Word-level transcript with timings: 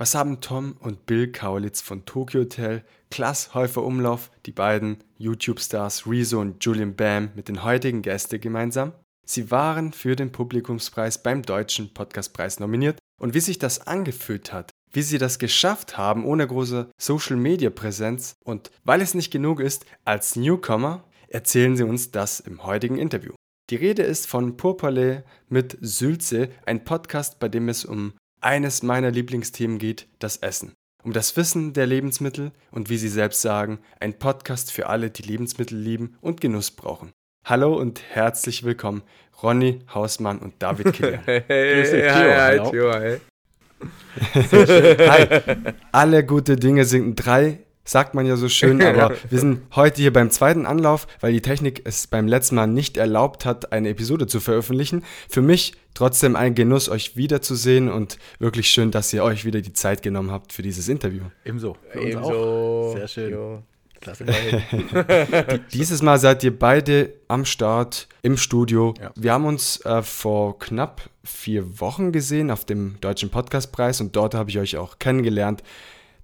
Was 0.00 0.14
haben 0.14 0.40
Tom 0.40 0.76
und 0.80 1.04
Bill 1.04 1.30
Kaulitz 1.30 1.82
von 1.82 2.06
Tokyo 2.06 2.40
Hotel, 2.40 2.82
Klaas 3.10 3.52
Häufer 3.52 3.84
Umlauf, 3.84 4.30
die 4.46 4.50
beiden 4.50 4.96
YouTube-Stars 5.18 6.06
Rezo 6.06 6.40
und 6.40 6.64
Julian 6.64 6.96
Bam 6.96 7.28
mit 7.34 7.48
den 7.48 7.62
heutigen 7.64 8.00
Gästen 8.00 8.40
gemeinsam? 8.40 8.94
Sie 9.26 9.50
waren 9.50 9.92
für 9.92 10.16
den 10.16 10.32
Publikumspreis 10.32 11.22
beim 11.22 11.42
Deutschen 11.42 11.92
Podcastpreis 11.92 12.60
nominiert 12.60 12.98
und 13.20 13.34
wie 13.34 13.40
sich 13.40 13.58
das 13.58 13.86
angefühlt 13.86 14.54
hat, 14.54 14.70
wie 14.90 15.02
sie 15.02 15.18
das 15.18 15.38
geschafft 15.38 15.98
haben 15.98 16.24
ohne 16.24 16.46
große 16.46 16.90
Social-Media-Präsenz 16.98 18.36
und 18.42 18.70
weil 18.84 19.02
es 19.02 19.12
nicht 19.12 19.30
genug 19.30 19.60
ist, 19.60 19.84
als 20.06 20.34
Newcomer, 20.34 21.04
erzählen 21.28 21.76
sie 21.76 21.84
uns 21.84 22.10
das 22.10 22.40
im 22.40 22.64
heutigen 22.64 22.96
Interview. 22.96 23.34
Die 23.68 23.76
Rede 23.76 24.02
ist 24.02 24.26
von 24.26 24.56
Purpalais 24.56 25.24
mit 25.50 25.76
Sülze, 25.82 26.48
ein 26.64 26.84
Podcast, 26.84 27.38
bei 27.38 27.50
dem 27.50 27.68
es 27.68 27.84
um 27.84 28.14
eines 28.40 28.82
meiner 28.82 29.10
Lieblingsthemen 29.10 29.78
geht, 29.78 30.08
das 30.18 30.38
Essen. 30.38 30.72
Um 31.02 31.12
das 31.12 31.36
Wissen 31.36 31.72
der 31.72 31.86
Lebensmittel 31.86 32.52
und 32.70 32.90
wie 32.90 32.98
sie 32.98 33.08
selbst 33.08 33.40
sagen, 33.40 33.78
ein 34.00 34.18
Podcast 34.18 34.70
für 34.72 34.88
alle, 34.88 35.10
die 35.10 35.22
Lebensmittel 35.22 35.78
lieben 35.78 36.16
und 36.20 36.40
Genuss 36.40 36.70
brauchen. 36.70 37.10
Hallo 37.44 37.74
und 37.74 38.02
herzlich 38.10 38.64
willkommen, 38.64 39.02
Ronny 39.42 39.80
Hausmann 39.94 40.38
und 40.38 40.54
David 40.58 40.92
Killer. 40.92 41.20
Hey, 41.24 41.42
hey, 41.46 42.10
hi, 42.10 42.58
hi, 42.58 42.70
Tio, 42.70 42.92
hi. 42.92 43.16
Hi. 44.52 45.72
Alle 45.90 46.26
gute 46.26 46.56
Dinge 46.56 46.84
sind 46.84 47.14
drei, 47.14 47.60
sagt 47.90 48.14
man 48.14 48.24
ja 48.24 48.36
so 48.36 48.48
schön, 48.48 48.80
aber 48.86 49.16
wir 49.28 49.38
sind 49.38 49.62
heute 49.74 50.00
hier 50.00 50.12
beim 50.12 50.30
zweiten 50.30 50.64
Anlauf, 50.64 51.08
weil 51.20 51.32
die 51.32 51.40
Technik 51.40 51.82
es 51.84 52.06
beim 52.06 52.28
letzten 52.28 52.54
Mal 52.54 52.68
nicht 52.68 52.96
erlaubt 52.96 53.44
hat, 53.44 53.72
eine 53.72 53.88
Episode 53.88 54.26
zu 54.28 54.38
veröffentlichen. 54.38 55.04
Für 55.28 55.42
mich 55.42 55.74
trotzdem 55.94 56.36
ein 56.36 56.54
Genuss, 56.54 56.88
euch 56.88 57.16
wiederzusehen 57.16 57.90
und 57.90 58.18
wirklich 58.38 58.70
schön, 58.70 58.92
dass 58.92 59.12
ihr 59.12 59.24
euch 59.24 59.44
wieder 59.44 59.60
die 59.60 59.72
Zeit 59.72 60.02
genommen 60.02 60.30
habt 60.30 60.52
für 60.52 60.62
dieses 60.62 60.88
Interview. 60.88 61.24
Ebenso. 61.44 61.76
Für 61.90 62.00
uns 62.00 62.10
Ebenso. 62.10 62.30
auch. 62.30 62.94
Sehr 62.96 63.08
schön. 63.08 63.32
Jo. 63.32 63.62
Klasse. 64.00 64.24
Dieses 65.72 66.00
Mal 66.00 66.18
seid 66.18 66.42
ihr 66.44 66.56
beide 66.56 67.12
am 67.28 67.44
Start 67.44 68.08
im 68.22 68.36
Studio. 68.36 68.94
Ja. 69.00 69.10
Wir 69.14 69.32
haben 69.32 69.44
uns 69.44 69.84
äh, 69.84 70.02
vor 70.02 70.58
knapp 70.58 71.10
vier 71.24 71.80
Wochen 71.80 72.12
gesehen 72.12 72.50
auf 72.50 72.64
dem 72.64 72.98
Deutschen 73.00 73.30
Podcastpreis 73.30 74.00
und 74.00 74.16
dort 74.16 74.34
habe 74.34 74.48
ich 74.48 74.58
euch 74.58 74.76
auch 74.76 74.98
kennengelernt. 74.98 75.62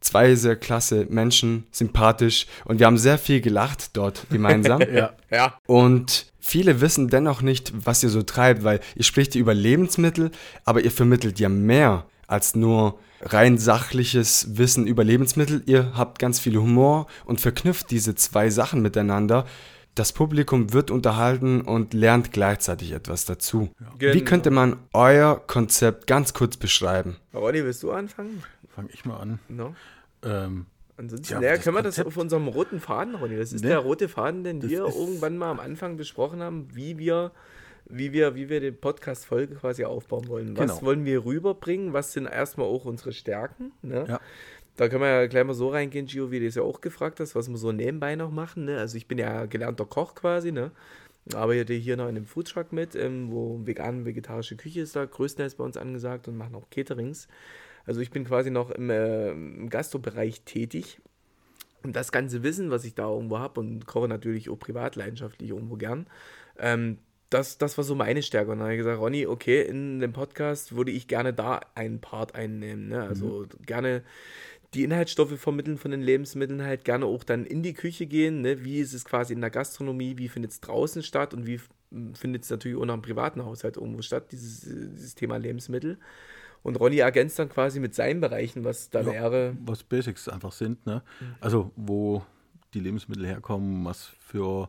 Zwei 0.01 0.35
sehr 0.35 0.57
klasse 0.57 1.07
Menschen, 1.09 1.67
sympathisch 1.71 2.47
und 2.65 2.79
wir 2.79 2.87
haben 2.87 2.99
sehr 2.99 3.19
viel 3.19 3.41
gelacht 3.41 3.97
dort 3.97 4.27
gemeinsam. 4.31 4.81
ja. 4.93 5.13
ja. 5.31 5.59
Und 5.67 6.33
viele 6.39 6.81
wissen 6.81 7.09
dennoch 7.09 7.43
nicht, 7.43 7.73
was 7.75 8.03
ihr 8.03 8.11
so 8.11 8.23
treibt, 8.23 8.65
weil 8.65 8.81
ihr 8.95 9.05
spricht 9.05 9.35
über 9.35 9.55
Lebensmittel, 9.55 10.31
aber 10.65 10.83
ihr 10.83 10.91
vermittelt 10.91 11.41
ja 11.41 11.49
mehr 11.49 12.07
als 12.27 12.55
nur 12.55 12.99
rein 13.23 13.59
sachliches 13.59 14.57
Wissen 14.57 14.87
über 14.87 15.05
Lebensmittel. 15.05 15.63
Ihr 15.67 15.93
habt 15.95 16.19
ganz 16.19 16.39
viel 16.39 16.57
Humor 16.57 17.07
und 17.25 17.41
verknüpft 17.41 17.91
diese 17.91 18.15
zwei 18.15 18.51
Sachen 18.51 18.83
miteinander. 18.83 19.47
Das 19.95 20.13
Publikum 20.13 20.75
wird 20.75 20.91
unterhalten 20.91 21.63
und 21.63 21.95
lernt 21.95 22.31
gleichzeitig 22.31 22.93
etwas 22.93 23.25
dazu. 23.25 23.71
Ja. 23.81 23.87
Genau. 23.99 24.15
Wie 24.15 24.25
könnte 24.25 24.51
man 24.51 24.77
euer 24.93 25.43
Konzept 25.47 26.07
ganz 26.07 26.35
kurz 26.35 26.59
beschreiben? 26.59 27.17
Ronny, 27.33 27.65
willst 27.65 27.83
du 27.83 27.93
anfangen? 27.93 28.43
Fange 28.77 28.91
ich 28.93 29.07
mal 29.07 29.17
an. 29.17 29.39
No? 29.49 29.75
Ähm, 30.23 30.67
Ansonsten 30.99 31.43
ja, 31.43 31.55
ja, 31.55 31.57
können 31.59 31.77
wir 31.77 31.83
das 31.83 31.99
auf 31.99 32.17
unserem 32.17 32.47
roten 32.47 32.79
Faden, 32.79 33.15
Ronny? 33.15 33.37
Das 33.37 33.53
ist 33.55 33.63
ne? 33.63 33.71
der 33.71 33.79
rote 33.79 34.09
Faden, 34.09 34.45
den 34.45 34.61
das 34.61 34.71
wir 34.71 34.81
irgendwann 34.81 35.39
mal 35.39 35.51
am 35.51 35.61
Anfang 35.61 35.97
besprochen 35.97 36.43
haben, 36.43 36.69
wie 36.75 36.99
wir 36.99 37.33
wie 37.89 38.13
wir, 38.13 38.35
wie 38.35 38.49
wir 38.49 38.61
den 38.61 38.79
Podcast-Folge 38.79 39.55
quasi 39.55 39.85
aufbauen 39.85 40.29
wollen. 40.29 40.57
Was 40.57 40.73
genau. 40.73 40.83
wollen 40.83 41.05
wir 41.05 41.25
rüberbringen? 41.25 41.93
Was 41.93 42.13
sind 42.13 42.27
erstmal 42.27 42.67
auch 42.67 42.85
unsere 42.85 43.13
Stärken? 43.13 43.73
Ne? 43.81 44.05
Ja. 44.09 44.21
Da 44.77 44.89
können 44.89 45.03
wir 45.03 45.09
ja 45.09 45.27
gleich 45.27 45.45
mal 45.45 45.55
so 45.55 45.71
reingehen, 45.71 46.07
Gio, 46.07 46.31
wie 46.31 46.41
du 46.41 46.47
es 46.47 46.57
ja 46.57 46.63
auch 46.63 46.81
gefragt 46.81 47.21
hast, 47.21 47.35
was 47.35 47.49
wir 47.49 47.57
so 47.57 47.73
nebenbei 47.73 48.17
noch 48.17 48.31
machen. 48.31 48.67
Ne? 48.67 48.79
Also 48.79 48.97
ich 48.97 49.07
bin 49.07 49.19
ja 49.19 49.47
gelernter 49.47 49.87
Koch 49.87 50.15
quasi, 50.15 50.53
ne? 50.53 50.71
Arbeite 51.35 51.75
hier 51.75 51.97
noch 51.97 52.05
in 52.05 52.17
einem 52.17 52.27
Foodtruck 52.27 52.73
mit, 52.73 52.95
ähm, 52.95 53.33
wo 53.33 53.61
vegan 53.65 54.05
vegetarische 54.05 54.57
Küche 54.57 54.81
ist 54.81 54.95
da 54.95 55.05
größtenteils 55.05 55.57
bei 55.57 55.65
uns 55.65 55.77
angesagt 55.77 56.29
und 56.29 56.37
machen 56.37 56.55
auch 56.55 56.71
Caterings. 56.71 57.27
Also 57.87 58.01
ich 58.01 58.11
bin 58.11 58.25
quasi 58.25 58.51
noch 58.51 58.71
im, 58.71 58.91
äh, 58.91 59.31
im 59.31 59.71
Gastrobereich 59.71 60.43
tätig. 60.43 61.01
Und 61.83 61.95
das 61.95 62.11
ganze 62.11 62.43
Wissen, 62.43 62.71
was 62.71 62.85
ich 62.85 62.95
da 62.95 63.09
irgendwo 63.09 63.39
habe 63.39 63.61
und 63.61 63.87
koche 63.87 64.09
natürlich 64.09 64.51
auch 64.51 64.59
privat 64.59 64.97
leidenschaftlich 64.97 65.51
irgendwo 65.51 65.77
gern, 65.77 66.07
ähm, 66.59 66.99
das, 67.31 67.59
das 67.59 67.77
war 67.77 67.85
so 67.85 67.95
meine 67.95 68.23
Stärke. 68.23 68.53
Und 68.53 68.59
dann 68.59 68.67
habe 68.67 68.75
ich 68.75 68.79
gesagt, 68.79 69.01
Ronny, 69.01 69.27
okay, 69.27 69.63
in 69.63 70.01
dem 70.01 70.13
Podcast 70.13 70.77
würde 70.77 70.91
ich 70.91 71.09
gerne 71.09 71.33
da 71.33 71.61
einen 71.75 72.01
Part 72.01 72.35
einnehmen. 72.35 72.89
Ne? 72.89 73.03
Also 73.03 73.43
mhm. 73.43 73.67
gerne 73.67 74.03
die 74.75 74.85
Inhaltsstoffe 74.85 75.39
vermitteln 75.39 75.79
von 75.79 75.91
den 75.91 76.03
Lebensmitteln, 76.03 76.63
halt 76.63 76.85
gerne 76.85 77.07
auch 77.07 77.25
dann 77.25 77.47
in 77.47 77.63
die 77.63 77.73
Küche 77.73 78.07
gehen. 78.07 78.43
Ne? 78.43 78.65
Wie 78.65 78.79
ist 78.79 78.93
es 78.95 79.05
quasi 79.05 79.33
in 79.33 79.41
der 79.41 79.51
Gastronomie, 79.51 80.19
wie 80.19 80.29
findet 80.29 80.53
es 80.53 80.61
draußen 80.61 81.03
statt 81.03 81.35
und 81.35 81.47
wie 81.47 81.61
findet 82.15 82.43
es 82.43 82.51
natürlich 82.51 82.77
auch 82.77 82.85
noch 82.85 82.95
im 82.95 83.03
privaten 83.03 83.45
Haushalt 83.45 83.77
irgendwo 83.77 84.03
statt, 84.03 84.33
dieses, 84.33 84.61
dieses 84.61 85.15
Thema 85.15 85.37
Lebensmittel. 85.37 85.99
Und 86.67 86.81
Ronny 86.81 86.99
ergänzt 86.99 87.39
dann 87.39 87.49
quasi 87.49 87.79
mit 87.79 87.95
seinen 87.95 88.21
Bereichen, 88.21 88.65
was 88.65 88.91
da 88.91 89.03
ja, 89.03 89.07
wäre. 89.07 89.57
Was 89.65 89.85
Basics 89.85 90.29
einfach 90.29 90.51
sind, 90.51 90.85
ne? 90.85 91.03
Mhm. 91.21 91.35
Also 91.41 91.71
wo 91.77 92.25
die 92.75 92.81
Lebensmittel 92.81 93.25
herkommen, 93.25 93.85
was 93.85 94.07
für 94.19 94.69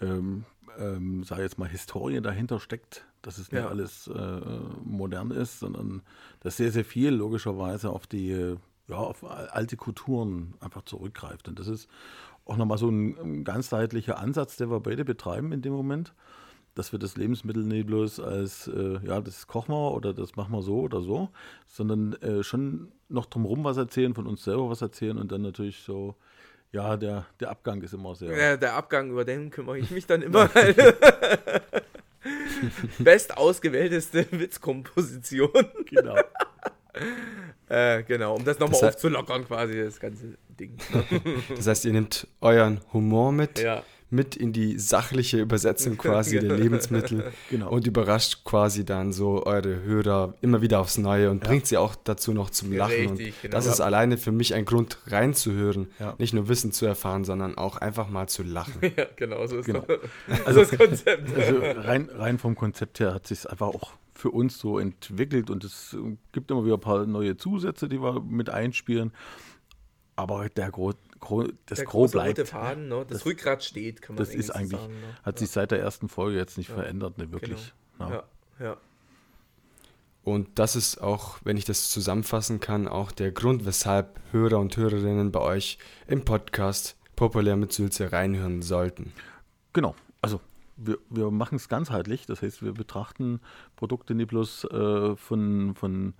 ähm, 0.00 0.44
ähm, 0.78 1.24
sage 1.24 1.42
jetzt 1.42 1.58
mal, 1.58 1.68
Historie 1.68 2.20
dahinter 2.20 2.60
steckt, 2.60 3.04
dass 3.22 3.38
es 3.38 3.50
nicht 3.50 3.62
ja. 3.62 3.68
alles 3.68 4.06
äh, 4.06 4.40
modern 4.84 5.32
ist, 5.32 5.58
sondern 5.58 6.02
dass 6.40 6.58
sehr, 6.58 6.70
sehr 6.70 6.84
viel 6.84 7.10
logischerweise 7.10 7.90
auf 7.90 8.06
die, 8.06 8.56
ja, 8.86 8.96
auf 8.96 9.24
alte 9.24 9.76
Kulturen 9.76 10.54
einfach 10.60 10.82
zurückgreift. 10.82 11.48
Und 11.48 11.58
das 11.58 11.66
ist 11.66 11.88
auch 12.44 12.56
nochmal 12.56 12.78
so 12.78 12.88
ein, 12.88 13.18
ein 13.18 13.42
ganzheitlicher 13.44 14.18
Ansatz, 14.18 14.56
den 14.56 14.70
wir 14.70 14.78
beide 14.78 15.04
betreiben 15.04 15.50
in 15.50 15.62
dem 15.62 15.72
Moment, 15.72 16.14
dass 16.76 16.92
wir 16.92 16.98
das 16.98 17.16
Lebensmittel 17.16 17.64
nicht 17.64 17.86
bloß 17.86 18.20
als, 18.20 18.68
äh, 18.68 18.98
ja, 19.02 19.20
das 19.20 19.46
kochen 19.46 19.74
wir 19.74 19.92
oder 19.92 20.12
das 20.12 20.36
machen 20.36 20.52
wir 20.52 20.62
so 20.62 20.80
oder 20.80 21.00
so, 21.00 21.30
sondern 21.66 22.12
äh, 22.22 22.44
schon 22.44 22.92
noch 23.08 23.26
drumherum 23.26 23.64
was 23.64 23.78
erzählen, 23.78 24.14
von 24.14 24.26
uns 24.26 24.44
selber 24.44 24.70
was 24.70 24.82
erzählen 24.82 25.18
und 25.18 25.32
dann 25.32 25.42
natürlich 25.42 25.78
so 25.78 26.14
ja, 26.72 26.96
der, 26.96 27.26
der 27.40 27.50
Abgang 27.50 27.82
ist 27.82 27.94
immer 27.94 28.14
sehr. 28.14 28.36
Ja, 28.36 28.56
der 28.56 28.74
Abgang, 28.74 29.10
über 29.10 29.24
den 29.24 29.50
kümmere 29.50 29.78
ich 29.78 29.90
mich 29.90 30.06
dann 30.06 30.20
immer. 30.20 30.50
Best 32.98 33.36
ausgewählteste 33.36 34.26
Witzkomposition. 34.30 35.50
Genau. 35.88 36.16
äh, 37.68 38.02
genau, 38.02 38.34
um 38.34 38.44
das 38.44 38.58
nochmal 38.58 38.88
aufzulockern, 38.88 39.46
quasi, 39.46 39.82
das 39.82 39.98
ganze 39.98 40.36
Ding. 40.60 40.76
das 41.56 41.66
heißt, 41.66 41.86
ihr 41.86 41.92
nehmt 41.92 42.26
euren 42.42 42.80
Humor 42.92 43.32
mit. 43.32 43.60
Ja 43.60 43.82
mit 44.08 44.36
in 44.36 44.52
die 44.52 44.78
sachliche 44.78 45.40
Übersetzung 45.40 45.98
quasi 45.98 46.38
der 46.38 46.56
Lebensmittel 46.56 47.32
genau. 47.50 47.70
und 47.70 47.86
überrascht 47.86 48.44
quasi 48.44 48.84
dann 48.84 49.12
so 49.12 49.44
eure 49.44 49.82
Hörer 49.82 50.34
immer 50.40 50.62
wieder 50.62 50.80
aufs 50.80 50.98
Neue 50.98 51.30
und 51.30 51.42
ja. 51.42 51.48
bringt 51.48 51.66
sie 51.66 51.76
auch 51.76 51.96
dazu 51.96 52.32
noch 52.32 52.50
zum 52.50 52.72
Lachen. 52.72 52.92
Richtig, 52.92 53.34
und 53.34 53.42
genau. 53.42 53.56
das 53.56 53.66
ist 53.66 53.80
alleine 53.80 54.16
für 54.16 54.32
mich 54.32 54.54
ein 54.54 54.64
Grund 54.64 54.98
reinzuhören, 55.06 55.88
ja. 55.98 56.14
nicht 56.18 56.34
nur 56.34 56.48
Wissen 56.48 56.72
zu 56.72 56.86
erfahren, 56.86 57.24
sondern 57.24 57.58
auch 57.58 57.76
einfach 57.78 58.08
mal 58.08 58.28
zu 58.28 58.42
lachen. 58.42 58.80
Ja, 58.96 59.06
genau, 59.16 59.46
so 59.46 59.58
ist 59.58 59.66
genau. 59.66 59.84
also, 60.46 60.60
das 60.60 60.70
Konzept. 60.70 61.28
Also 61.36 61.58
rein, 61.60 62.08
rein 62.14 62.38
vom 62.38 62.54
Konzept 62.54 63.00
her 63.00 63.12
hat 63.12 63.26
sich 63.26 63.48
einfach 63.50 63.66
auch 63.66 63.92
für 64.14 64.30
uns 64.30 64.58
so 64.58 64.78
entwickelt 64.78 65.50
und 65.50 65.64
es 65.64 65.94
gibt 66.32 66.50
immer 66.50 66.64
wieder 66.64 66.74
ein 66.74 66.80
paar 66.80 67.04
neue 67.04 67.36
Zusätze, 67.36 67.88
die 67.88 68.00
wir 68.00 68.20
mit 68.20 68.48
einspielen. 68.48 69.12
Aber 70.14 70.48
der, 70.48 70.70
das 71.66 71.78
der 71.78 71.86
Gro 71.86 72.06
bleibt. 72.06 72.38
Rote 72.38 72.46
Faden, 72.46 72.88
ne? 72.88 73.04
das, 73.08 73.18
das, 73.18 73.26
Rückgrat 73.26 73.64
steht, 73.64 74.02
kann 74.02 74.16
man 74.16 74.24
Das 74.24 74.34
ist 74.34 74.50
eigentlich, 74.50 74.80
sagen, 74.80 74.94
ne? 74.94 75.16
hat 75.22 75.38
sich 75.38 75.50
seit 75.50 75.70
der 75.70 75.80
ersten 75.80 76.08
Folge 76.08 76.36
jetzt 76.36 76.58
nicht 76.58 76.70
ja. 76.70 76.76
verändert, 76.76 77.18
ne, 77.18 77.30
wirklich. 77.32 77.72
Genau. 77.98 78.10
Ja. 78.10 78.24
ja. 78.60 78.76
Und 80.22 80.58
das 80.58 80.74
ist 80.74 81.00
auch, 81.00 81.38
wenn 81.44 81.56
ich 81.56 81.64
das 81.64 81.90
zusammenfassen 81.90 82.58
kann, 82.58 82.88
auch 82.88 83.12
der 83.12 83.30
Grund, 83.30 83.64
weshalb 83.64 84.20
Hörer 84.32 84.58
und 84.58 84.76
Hörerinnen 84.76 85.30
bei 85.30 85.40
euch 85.40 85.78
im 86.08 86.24
Podcast 86.24 86.96
populär 87.14 87.56
mit 87.56 87.72
Sülze 87.72 88.12
reinhören 88.12 88.60
sollten. 88.60 89.12
Genau, 89.72 89.94
also 90.20 90.40
wir, 90.76 90.98
wir 91.10 91.30
machen 91.30 91.56
es 91.56 91.68
ganzheitlich, 91.68 92.26
das 92.26 92.42
heißt, 92.42 92.62
wir 92.62 92.72
betrachten 92.72 93.40
Produkte 93.76 94.14
nicht 94.14 94.28
bloß 94.28 94.64
äh, 94.64 95.16
von, 95.16 95.74
von 95.74 96.14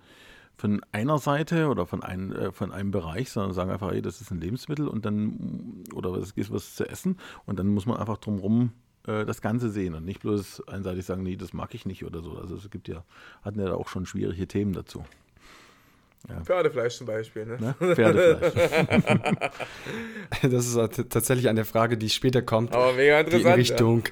von 0.57 0.81
einer 0.91 1.19
Seite 1.19 1.67
oder 1.67 1.85
von, 1.85 2.03
ein, 2.03 2.31
äh, 2.31 2.51
von 2.51 2.71
einem 2.71 2.91
Bereich, 2.91 3.29
sondern 3.29 3.53
sagen 3.53 3.71
einfach, 3.71 3.91
hey, 3.91 4.01
das 4.01 4.21
ist 4.21 4.31
ein 4.31 4.41
Lebensmittel 4.41 4.87
und 4.87 5.05
dann, 5.05 5.83
oder 5.93 6.15
es 6.15 6.33
gibt 6.33 6.51
was 6.51 6.75
zu 6.75 6.89
essen 6.89 7.17
und 7.45 7.59
dann 7.59 7.67
muss 7.67 7.85
man 7.85 7.97
einfach 7.97 8.17
drumherum 8.17 8.71
äh, 9.05 9.25
das 9.25 9.41
Ganze 9.41 9.69
sehen 9.69 9.93
und 9.93 10.03
nicht 10.03 10.21
bloß 10.21 10.67
einseitig 10.67 11.05
sagen, 11.05 11.23
nee, 11.23 11.35
das 11.35 11.53
mag 11.53 11.75
ich 11.75 11.85
nicht 11.85 12.03
oder 12.03 12.21
so. 12.21 12.37
Also 12.37 12.55
es 12.55 12.69
gibt 12.69 12.87
ja, 12.87 13.03
hatten 13.43 13.59
ja 13.59 13.73
auch 13.73 13.87
schon 13.87 14.05
schwierige 14.05 14.47
Themen 14.47 14.73
dazu. 14.73 15.03
Ja. 16.29 16.41
Pferdefleisch 16.41 16.97
zum 16.97 17.07
Beispiel, 17.07 17.45
ne? 17.45 17.57
ne? 17.57 17.95
Pferdefleisch. 17.95 18.53
das 20.41 20.67
ist 20.67 21.09
tatsächlich 21.09 21.47
eine 21.47 21.63
Frage, 21.63 21.97
die 21.97 22.09
später 22.09 22.41
kommt. 22.41 22.73
Aber 22.73 22.93
mega 22.93 23.19
interessant. 23.19 23.45
Die 23.45 23.47
in 23.47 23.53
Richtung, 23.53 24.03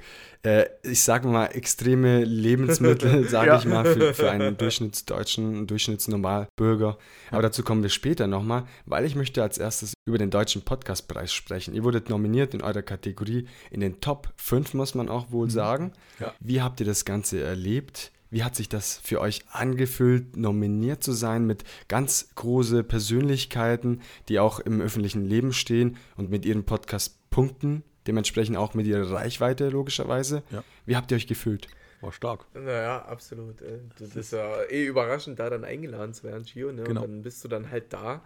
ja. 0.46 0.52
äh, 0.52 0.70
ich 0.84 1.04
sage 1.04 1.28
mal, 1.28 1.48
extreme 1.48 2.24
Lebensmittel, 2.24 3.24
sage 3.30 3.48
ja. 3.48 3.58
ich 3.58 3.66
mal, 3.66 3.86
für, 3.86 4.14
für 4.14 4.32
einen 4.32 4.56
Durchschnittsdeutschen, 4.56 5.68
Durchschnittsnormalbürger. 5.68 6.98
Aber 7.32 7.42
dazu 7.42 7.64
kommen 7.64 7.84
wir 7.84 7.90
später 7.90 8.28
nochmal, 8.28 8.64
weil 8.86 9.04
ich 9.04 9.16
möchte 9.16 9.44
als 9.44 9.58
erstes 9.58 9.94
über 10.06 10.18
den 10.18 10.30
Deutschen 10.30 10.62
Podcastpreis 10.62 11.34
sprechen. 11.34 11.74
Ihr 11.74 11.84
wurdet 11.84 12.10
nominiert 12.10 12.54
in 12.54 12.62
eurer 12.62 12.84
Kategorie 12.84 13.48
in 13.72 13.82
den 13.82 14.00
Top 14.00 14.30
5, 14.38 14.74
muss 14.74 14.96
man 14.96 15.10
auch 15.10 15.32
wohl 15.32 15.48
mhm. 15.48 15.52
sagen. 15.52 15.94
Wie 16.40 16.62
habt 16.62 16.80
ihr 16.80 16.86
das 16.86 17.04
Ganze 17.04 17.42
erlebt? 17.42 18.14
Wie 18.36 18.44
hat 18.44 18.54
sich 18.54 18.68
das 18.68 18.98
für 18.98 19.22
euch 19.22 19.46
angefühlt, 19.50 20.36
nominiert 20.36 21.02
zu 21.02 21.14
sein 21.14 21.46
mit 21.46 21.64
ganz 21.88 22.32
große 22.36 22.84
Persönlichkeiten, 22.84 24.02
die 24.28 24.40
auch 24.40 24.60
im 24.60 24.82
öffentlichen 24.82 25.24
Leben 25.24 25.54
stehen 25.54 25.96
und 26.18 26.30
mit 26.30 26.46
ihren 26.46 26.66
Podcast 26.66 27.18
punkten, 27.30 27.86
dementsprechend 28.08 28.58
auch 28.58 28.74
mit 28.74 28.88
ihrer 28.88 29.10
Reichweite 29.10 29.70
logischerweise? 29.70 30.44
Ja. 30.52 30.66
Wie 30.86 30.98
habt 30.98 31.12
ihr 31.12 31.16
euch 31.16 31.28
gefühlt? 31.28 31.70
War 32.02 32.12
stark. 32.12 32.46
Naja, 32.54 33.06
absolut. 33.06 33.62
Äh, 33.62 33.80
das 34.00 34.18
ist 34.18 34.34
ja 34.34 34.64
eh 34.64 34.84
überraschend, 34.84 35.40
da 35.40 35.50
dann 35.50 35.64
eingeladen 35.64 36.14
zu 36.14 36.26
werden, 36.26 36.44
Gio. 36.44 36.74
Ne? 36.74 36.84
Genau. 36.84 37.04
Und 37.04 37.08
dann 37.08 37.22
bist 37.22 37.42
du 37.42 37.48
dann 37.48 37.72
halt 37.72 37.94
da 37.94 38.22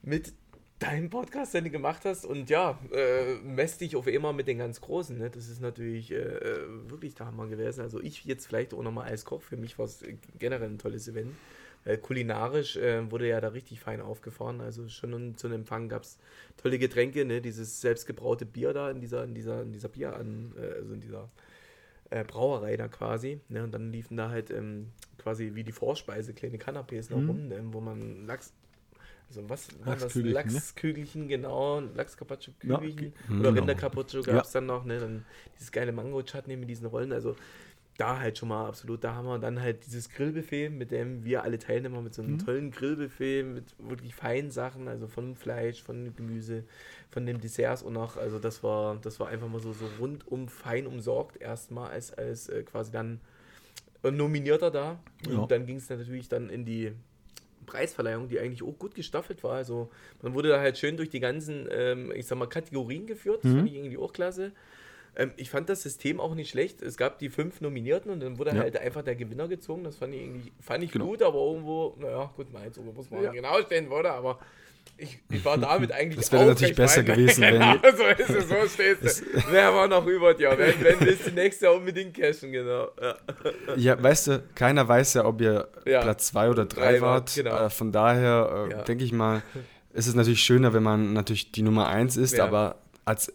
mit 0.00 0.32
deinen 0.80 1.10
Podcast, 1.10 1.54
den 1.54 1.64
du 1.64 1.70
gemacht 1.70 2.04
hast 2.04 2.24
und 2.24 2.50
ja, 2.50 2.78
äh, 2.92 3.34
messt 3.44 3.80
dich 3.82 3.96
auf 3.96 4.06
immer 4.06 4.32
mit 4.32 4.48
den 4.48 4.58
ganz 4.58 4.80
Großen. 4.80 5.16
Ne? 5.16 5.30
Das 5.30 5.48
ist 5.48 5.60
natürlich 5.60 6.10
äh, 6.10 6.16
äh, 6.16 6.90
wirklich 6.90 7.14
der 7.14 7.26
Hammer 7.26 7.46
gewesen. 7.46 7.82
Also 7.82 8.00
ich 8.00 8.24
jetzt 8.24 8.46
vielleicht 8.46 8.74
auch 8.74 8.82
nochmal 8.82 9.08
als 9.08 9.24
Koch, 9.24 9.42
für 9.42 9.56
mich 9.56 9.78
war 9.78 9.84
es 9.84 10.02
generell 10.38 10.68
ein 10.68 10.78
tolles 10.78 11.06
Event. 11.06 11.34
Äh, 11.84 11.98
kulinarisch 11.98 12.76
äh, 12.76 13.10
wurde 13.10 13.28
ja 13.28 13.40
da 13.40 13.48
richtig 13.48 13.80
fein 13.80 14.00
aufgefahren. 14.00 14.60
Also 14.62 14.88
schon 14.88 15.36
zu 15.36 15.46
einem 15.46 15.60
Empfang 15.60 15.88
gab 15.90 16.02
es 16.02 16.18
tolle 16.56 16.78
Getränke, 16.78 17.26
ne? 17.26 17.42
dieses 17.42 17.80
selbstgebraute 17.82 18.46
Bier 18.46 18.72
da 18.72 18.90
in 18.90 19.00
dieser, 19.00 19.24
in 19.24 19.34
dieser, 19.34 19.62
in 19.62 19.72
dieser 19.72 19.88
Bier 19.88 20.16
an, 20.16 20.54
äh, 20.56 20.74
also 20.80 20.94
in 20.94 21.00
dieser 21.00 21.30
Brauerei 22.26 22.76
da 22.76 22.88
quasi. 22.88 23.38
Ne? 23.48 23.62
Und 23.62 23.72
dann 23.72 23.92
liefen 23.92 24.16
da 24.16 24.30
halt 24.30 24.50
ähm, 24.50 24.88
quasi 25.18 25.52
wie 25.54 25.62
die 25.62 25.70
Vorspeise 25.70 26.34
kleine 26.34 26.56
Canapés 26.56 27.08
noch 27.08 27.20
mhm. 27.20 27.28
rum, 27.28 27.48
ne? 27.48 27.60
wo 27.70 27.80
man 27.80 28.26
Lachs 28.26 28.52
also 29.30 29.48
was 29.48 29.68
war 29.84 29.94
das? 29.94 30.14
Lachskügelchen, 30.16 31.22
ne? 31.22 31.28
genau. 31.28 31.80
Lachscarpaccio-Kügelchen. 31.80 33.12
Ja, 33.28 33.34
oder 33.34 33.50
genau. 33.50 33.60
Rindercarpaccio 33.60 34.22
gab 34.22 34.44
es 34.44 34.52
ja. 34.52 34.60
dann 34.60 34.66
noch, 34.66 34.84
ne? 34.84 34.98
Dann 34.98 35.24
dieses 35.54 35.70
geile 35.70 35.92
Mango-Chutney 35.92 36.56
mit 36.56 36.68
diesen 36.68 36.86
Rollen. 36.86 37.12
Also 37.12 37.36
da 37.96 38.18
halt 38.18 38.38
schon 38.38 38.48
mal 38.48 38.66
absolut. 38.66 39.04
Da 39.04 39.14
haben 39.14 39.26
wir 39.26 39.38
dann 39.38 39.60
halt 39.60 39.86
dieses 39.86 40.10
Grillbuffet, 40.10 40.70
mit 40.70 40.90
dem 40.90 41.22
wir 41.22 41.44
alle 41.44 41.60
Teilnehmer 41.60 42.00
mit 42.00 42.12
so 42.12 42.22
einem 42.22 42.32
mhm. 42.32 42.38
tollen 42.38 42.70
Grillbuffet 42.72 43.44
mit 43.44 43.74
wirklich 43.78 44.16
feinen 44.16 44.50
Sachen, 44.50 44.88
also 44.88 45.06
von 45.06 45.36
Fleisch, 45.36 45.80
von 45.80 46.12
Gemüse, 46.16 46.64
von 47.10 47.24
den 47.24 47.40
Desserts 47.40 47.82
und 47.82 47.92
noch, 47.92 48.16
also 48.16 48.40
das 48.40 48.64
war, 48.64 48.96
das 48.96 49.20
war 49.20 49.28
einfach 49.28 49.48
mal 49.48 49.60
so, 49.60 49.72
so 49.72 49.84
rundum 50.00 50.48
fein 50.48 50.86
umsorgt 50.86 51.40
erstmal 51.40 51.90
als, 51.90 52.12
als 52.12 52.48
äh, 52.48 52.64
quasi 52.64 52.90
dann 52.90 53.20
Nominierter 54.02 54.70
da. 54.70 54.98
Und 55.26 55.34
ja. 55.34 55.46
dann 55.46 55.66
ging 55.66 55.76
es 55.76 55.90
natürlich 55.90 56.28
dann 56.28 56.48
in 56.48 56.64
die 56.64 56.92
Preisverleihung, 57.70 58.28
die 58.28 58.40
eigentlich 58.40 58.62
auch 58.62 58.78
gut 58.78 58.94
gestaffelt 58.94 59.42
war. 59.44 59.54
Also 59.54 59.90
man 60.22 60.34
wurde 60.34 60.48
da 60.48 60.60
halt 60.60 60.78
schön 60.78 60.96
durch 60.96 61.10
die 61.10 61.20
ganzen, 61.20 61.68
ähm, 61.70 62.12
ich 62.14 62.26
sag 62.26 62.38
mal, 62.38 62.46
Kategorien 62.46 63.06
geführt. 63.06 63.44
Das 63.44 63.52
mhm. 63.52 63.56
fand 63.56 63.68
ich 63.68 63.74
irgendwie 63.76 63.98
auch 63.98 64.12
klasse. 64.12 64.52
Ähm, 65.16 65.32
ich 65.36 65.50
fand 65.50 65.68
das 65.68 65.82
System 65.82 66.20
auch 66.20 66.34
nicht 66.34 66.50
schlecht. 66.50 66.82
Es 66.82 66.96
gab 66.96 67.18
die 67.18 67.28
fünf 67.28 67.60
Nominierten 67.60 68.10
und 68.10 68.20
dann 68.20 68.38
wurde 68.38 68.50
ja. 68.50 68.58
halt 68.58 68.76
einfach 68.76 69.02
der 69.02 69.16
Gewinner 69.16 69.48
gezogen. 69.48 69.84
Das 69.84 69.96
fand 69.96 70.14
ich 70.14 70.22
irgendwie 70.22 70.52
fand 70.60 70.84
ich 70.84 70.92
genau. 70.92 71.06
gut, 71.06 71.22
aber 71.22 71.38
irgendwo, 71.38 71.96
naja, 71.98 72.32
gut, 72.36 72.52
mal 72.52 72.72
so 72.72 72.82
muss 72.82 73.10
man 73.10 73.22
ja. 73.22 73.32
genau 73.32 73.60
stehen 73.62 73.90
würde, 73.90 74.10
aber 74.10 74.38
ich, 74.96 75.18
ich 75.30 75.44
war 75.44 75.56
damit 75.58 75.92
eigentlich 75.92 76.18
Das 76.18 76.32
wäre 76.32 76.46
natürlich 76.46 76.76
besser 76.76 77.02
gewesen, 77.02 77.42
wenn... 77.42 77.60
Genau, 77.60 77.96
so 77.96 78.04
ist 78.04 78.30
es, 78.30 78.48
so 78.48 78.54
stehst 78.68 79.22
du. 79.22 79.42
Wer 79.50 79.74
war 79.74 79.88
noch 79.88 80.06
über 80.06 80.34
dir? 80.34 80.50
Wenn, 80.56 80.74
wenn 80.82 81.00
willst 81.00 81.26
du 81.26 81.30
nächstes 81.30 81.62
Jahr 81.62 81.74
unbedingt 81.74 82.14
cashen, 82.14 82.52
genau. 82.52 82.88
Ja. 83.00 83.16
ja, 83.76 84.02
weißt 84.02 84.26
du, 84.26 84.42
keiner 84.54 84.86
weiß 84.86 85.14
ja, 85.14 85.24
ob 85.24 85.40
ihr 85.40 85.68
ja. 85.86 86.02
Platz 86.02 86.26
2 86.28 86.50
oder 86.50 86.66
3 86.66 87.00
wart. 87.00 87.34
Genau. 87.34 87.66
Äh, 87.66 87.70
von 87.70 87.92
daher 87.92 88.66
äh, 88.68 88.72
ja. 88.72 88.82
denke 88.82 89.04
ich 89.04 89.12
mal, 89.12 89.42
ist 89.92 90.06
es 90.06 90.14
natürlich 90.14 90.42
schöner, 90.42 90.72
wenn 90.72 90.82
man 90.82 91.12
natürlich 91.12 91.52
die 91.52 91.62
Nummer 91.62 91.88
1 91.88 92.16
ist, 92.16 92.38
aber 92.38 92.76
als 93.04 93.32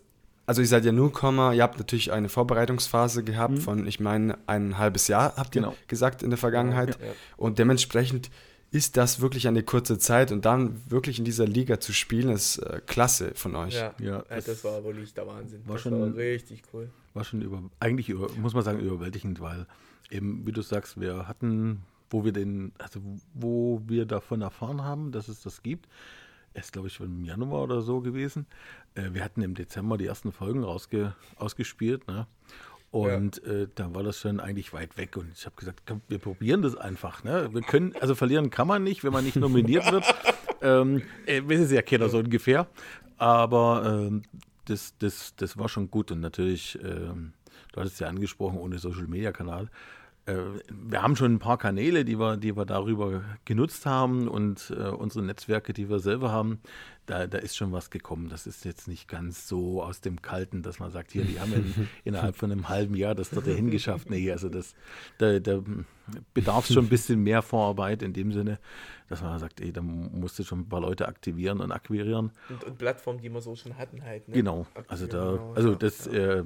also 0.48 0.62
ihr 0.62 0.68
seid 0.68 0.86
ja 0.86 0.92
Newcomer, 0.92 1.54
ihr 1.54 1.64
habt 1.64 1.80
natürlich 1.80 2.12
eine 2.12 2.30
Vorbereitungsphase 2.30 3.24
gehabt 3.24 3.54
mhm. 3.54 3.62
von, 3.62 3.88
ich 3.88 4.00
meine, 4.00 4.38
ein 4.46 4.78
halbes 4.78 5.08
Jahr, 5.08 5.34
habt 5.38 5.56
ihr 5.56 5.64
genau. 5.64 5.76
gesagt 5.88 6.22
in 6.24 6.30
der 6.30 6.38
Vergangenheit. 6.38 7.00
Ja, 7.00 7.08
ja. 7.08 7.14
Und 7.38 7.58
dementsprechend 7.58 8.30
ist 8.72 8.98
das 8.98 9.22
wirklich 9.22 9.48
eine 9.48 9.64
kurze 9.64 9.98
Zeit 9.98 10.32
und 10.32 10.46
dann 10.46 10.82
wirklich 10.90 11.20
in 11.20 11.26
dieser 11.26 11.46
Liga 11.46 11.80
zu 11.80 11.94
spielen, 11.94 12.30
ist 12.30 12.58
äh, 12.58 12.82
klasse 12.86 13.32
von 13.36 13.56
euch. 13.56 13.76
Ja, 13.76 13.94
ja 14.00 14.24
das, 14.30 14.46
das, 14.46 14.64
war 14.64 14.84
wirklich 14.84 15.14
der 15.14 15.28
Wahnsinn. 15.28 15.62
War 15.66 15.76
das 15.76 15.84
schon, 15.84 16.00
war 16.00 16.16
richtig 16.16 16.64
cool. 16.74 16.90
War 17.14 17.24
schon 17.24 17.42
über, 17.42 17.64
eigentlich 17.80 18.10
über, 18.10 18.30
muss 18.34 18.54
man 18.54 18.64
sagen, 18.64 18.80
überwältigend, 18.80 19.40
weil 19.40 19.66
eben, 20.10 20.46
wie 20.46 20.52
du 20.52 20.62
sagst, 20.62 21.00
wir 21.00 21.28
hatten, 21.28 21.84
wo 22.10 22.26
wir 22.26 22.34
den, 22.34 22.74
also 22.78 23.00
wo 23.34 23.82
wir 23.88 24.06
davon 24.06 24.42
erfahren 24.42 24.84
haben, 24.84 25.12
dass 25.12 25.30
es 25.30 25.42
das 25.42 25.64
gibt, 25.64 25.88
ist 26.54 26.74
glaube 26.74 26.88
ich 26.88 26.94
schon 26.94 27.08
im 27.08 27.24
Januar 27.26 27.64
oder 27.64 27.82
so 27.82 28.02
gewesen. 28.02 28.46
Äh, 28.96 29.14
wir 29.14 29.24
hatten 29.24 29.42
im 29.42 29.56
Dezember 29.56 29.98
die 29.98 30.06
ersten 30.06 30.32
Folgen 30.32 30.64
rausge, 30.64 31.16
ausgespielt, 31.38 32.08
ne? 32.08 32.28
Und 32.96 33.42
ja. 33.46 33.52
äh, 33.52 33.68
da 33.76 33.94
war 33.94 34.04
das 34.04 34.22
schon 34.22 34.40
eigentlich 34.40 34.72
weit 34.72 34.98
weg. 34.98 35.18
Und 35.18 35.30
ich 35.36 35.46
habe 35.46 35.58
gesagt, 35.58 35.82
komm, 35.86 36.00
wir 36.08 36.18
probieren 36.18 36.62
das 36.62 36.78
einfach. 36.78 37.26
Ne? 37.26 37.50
Wir 37.52 37.62
können, 37.62 37.94
also 38.00 38.16
verlieren 38.16 38.52
kann 38.52 38.70
man 38.70 38.86
nicht, 38.86 39.04
wenn 39.04 39.12
man 39.12 39.26
nicht 39.26 39.36
nominiert 39.36 39.92
wird. 39.92 40.06
ähm, 40.62 41.02
äh, 41.26 41.42
wissen 41.46 41.68
Sie 41.68 41.76
ja 41.76 41.82
keiner 41.82 42.08
so 42.08 42.20
ungefähr. 42.20 42.68
Aber 43.18 43.84
ähm, 43.86 44.22
das, 44.64 44.98
das, 44.98 45.36
das 45.36 45.58
war 45.58 45.68
schon 45.68 45.92
gut. 45.92 46.10
Und 46.14 46.22
natürlich, 46.22 46.80
ähm, 46.86 47.34
du 47.74 47.82
hattest 47.82 48.00
ja 48.00 48.08
angesprochen, 48.08 48.58
ohne 48.58 48.78
Social 48.78 49.08
Media 49.08 49.34
Kanal. 49.34 49.70
Äh, 50.26 50.38
wir 50.70 51.04
haben 51.04 51.18
schon 51.18 51.34
ein 51.34 51.40
paar 51.40 51.58
Kanäle, 51.58 52.06
die 52.06 52.18
wir, 52.18 52.38
die 52.38 52.56
wir 52.56 52.64
darüber 52.64 53.24
genutzt 53.44 53.86
haben 53.86 54.30
und 54.30 54.74
äh, 54.74 54.88
unsere 54.88 55.26
Netzwerke, 55.26 55.74
die 55.74 55.90
wir 55.90 56.00
selber 56.00 56.32
haben, 56.32 56.62
da, 57.06 57.28
da 57.28 57.38
ist 57.38 57.56
schon 57.56 57.72
was 57.72 57.90
gekommen. 57.90 58.30
Das 58.30 58.48
ist 58.48 58.66
jetzt 58.66 58.88
nicht 58.88 59.08
ganz 59.08 59.48
so 59.48 59.84
aus 59.84 60.02
dem 60.02 60.22
Kalten, 60.22 60.64
dass 60.64 60.80
man 60.80 60.92
sagt, 60.92 61.12
hier, 61.12 61.24
die 61.24 61.40
haben 61.40 61.54
in, 61.54 61.88
innerhalb 62.04 62.36
von 62.36 62.52
einem 62.52 62.70
halben 62.70 62.96
Jahr 62.96 63.16
das 63.16 63.30
dort 63.30 63.48
dahin 63.48 63.72
geschafft. 63.72 64.10
Nee, 64.10 64.32
also 64.32 64.50
das, 64.50 64.76
da, 65.18 65.40
da 65.40 65.62
bedarf 66.34 66.68
schon 66.68 66.86
ein 66.86 66.90
bisschen 66.90 67.22
mehr 67.22 67.42
Vorarbeit 67.42 68.02
in 68.02 68.14
dem 68.14 68.32
Sinne, 68.32 68.60
dass 69.10 69.22
man 69.22 69.38
sagt, 69.40 69.62
ey, 69.62 69.72
da 69.72 69.82
musst 69.82 70.38
du 70.40 70.44
schon 70.44 70.62
ein 70.62 70.70
paar 70.70 70.82
Leute 70.82 71.08
aktivieren 71.08 71.62
und 71.62 71.72
akquirieren. 71.72 72.32
Und, 72.50 72.64
und 72.64 72.78
Plattformen, 72.78 73.20
die 73.20 73.30
wir 73.30 73.42
so 73.42 73.56
schon 73.56 73.78
hatten 73.78 74.04
halt. 74.04 74.28
Ne? 74.28 74.36
Genau, 74.36 74.66
also 74.88 75.08
da, 75.08 75.32
genau, 75.32 75.54
also 75.54 75.76
das 75.76 76.06
ja. 76.06 76.14
Äh, 76.14 76.44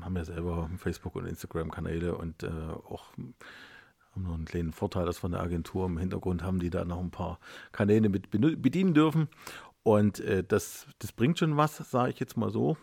haben 0.00 0.14
wir 0.14 0.24
selber 0.24 0.70
Facebook 0.78 1.16
und 1.16 1.26
Instagram-Kanäle 1.26 2.16
und 2.16 2.42
äh, 2.42 2.48
auch 2.48 3.04
haben 4.18 4.24
noch 4.24 4.34
einen 4.34 4.44
kleinen 4.44 4.72
Vorteil, 4.72 5.06
dass 5.06 5.18
von 5.18 5.32
der 5.32 5.40
Agentur 5.40 5.86
im 5.86 5.98
Hintergrund 5.98 6.42
haben, 6.42 6.58
die 6.58 6.70
da 6.70 6.84
noch 6.84 7.00
ein 7.00 7.10
paar 7.10 7.38
Kanäle 7.72 8.08
mit 8.08 8.30
bedienen 8.30 8.94
dürfen. 8.94 9.28
Und 9.88 10.20
äh, 10.20 10.44
das, 10.46 10.86
das 10.98 11.12
bringt 11.12 11.38
schon 11.38 11.56
was, 11.56 11.78
sage 11.78 12.10
ich 12.10 12.20
jetzt 12.20 12.36
mal 12.36 12.50
so. 12.50 12.76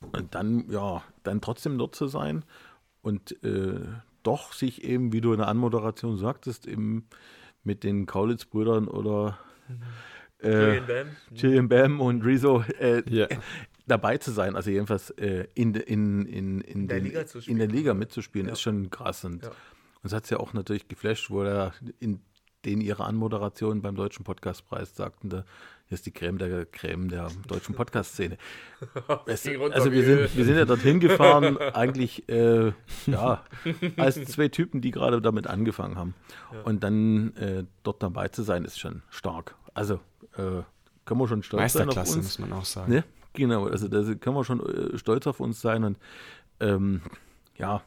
Und 0.00 0.34
dann, 0.34 0.68
ja, 0.68 1.04
dann 1.22 1.40
trotzdem 1.40 1.78
dort 1.78 1.94
zu 1.94 2.08
sein 2.08 2.44
und 3.02 3.40
äh, 3.44 3.78
doch 4.24 4.52
sich 4.52 4.82
eben, 4.82 5.12
wie 5.12 5.20
du 5.20 5.32
in 5.32 5.38
der 5.38 5.46
Anmoderation 5.46 6.18
sagtest, 6.18 6.66
eben 6.66 7.06
mit 7.62 7.84
den 7.84 8.06
Kaulitz-Brüdern 8.06 8.88
oder 8.88 9.38
äh, 10.40 10.80
Bam. 10.80 11.68
Bam 11.68 12.00
und 12.00 12.24
Rezo 12.24 12.64
äh, 12.80 13.08
yeah. 13.08 13.28
dabei 13.86 14.18
zu 14.18 14.32
sein, 14.32 14.56
also 14.56 14.70
jedenfalls 14.70 15.10
äh, 15.10 15.46
in, 15.54 15.72
in, 15.74 16.26
in, 16.26 16.60
in, 16.62 16.88
der 16.88 16.98
den, 16.98 17.12
in, 17.46 17.58
der 17.58 17.68
Liga 17.68 17.94
mitzuspielen, 17.94 18.48
ja. 18.48 18.54
ist 18.54 18.60
schon 18.60 18.90
krass. 18.90 19.24
Und 19.24 19.44
ja. 19.44 19.52
uns 20.02 20.12
hat 20.12 20.24
es 20.24 20.30
ja 20.30 20.38
auch 20.38 20.52
natürlich 20.52 20.88
geflasht, 20.88 21.30
wo 21.30 21.42
er 21.42 21.74
in 22.00 22.18
den 22.64 22.80
ihre 22.80 23.04
Anmoderation 23.04 23.82
beim 23.82 23.94
Deutschen 23.94 24.24
Podcastpreis 24.24 24.94
sagten, 24.94 25.30
da 25.30 25.44
ist 25.90 26.06
die 26.06 26.10
Creme 26.10 26.38
der 26.38 26.66
Creme 26.66 27.08
der 27.08 27.30
deutschen 27.46 27.74
Podcast-Szene. 27.74 28.36
also 29.26 29.92
wir 29.92 30.04
sind, 30.04 30.36
wir 30.36 30.44
sind 30.44 30.56
ja 30.56 30.64
dorthin 30.64 31.00
gefahren, 31.00 31.56
eigentlich 31.56 32.28
äh, 32.28 32.72
ja, 33.06 33.42
als 33.96 34.22
zwei 34.26 34.48
Typen, 34.48 34.80
die 34.80 34.90
gerade 34.90 35.22
damit 35.22 35.46
angefangen 35.46 35.96
haben. 35.96 36.14
Ja. 36.52 36.60
Und 36.62 36.84
dann 36.84 37.34
äh, 37.36 37.64
dort 37.84 38.02
dabei 38.02 38.28
zu 38.28 38.42
sein, 38.42 38.64
ist 38.64 38.78
schon 38.78 39.02
stark. 39.08 39.54
Also 39.72 39.94
äh, 40.36 40.62
können 41.04 41.20
wir 41.20 41.28
schon 41.28 41.42
stolz 41.42 41.72
sein 41.72 41.88
auf 41.88 41.96
uns. 41.96 42.16
muss 42.16 42.38
man 42.38 42.52
auch 42.52 42.64
sagen. 42.64 42.92
Ne? 42.92 43.04
Genau, 43.32 43.66
also 43.66 43.88
da 43.88 44.02
können 44.14 44.36
wir 44.36 44.44
schon 44.44 44.60
äh, 44.60 44.98
stolz 44.98 45.26
auf 45.26 45.40
uns 45.40 45.60
sein 45.60 45.84
und 45.84 45.96
ähm, 46.60 47.00
ja, 47.56 47.82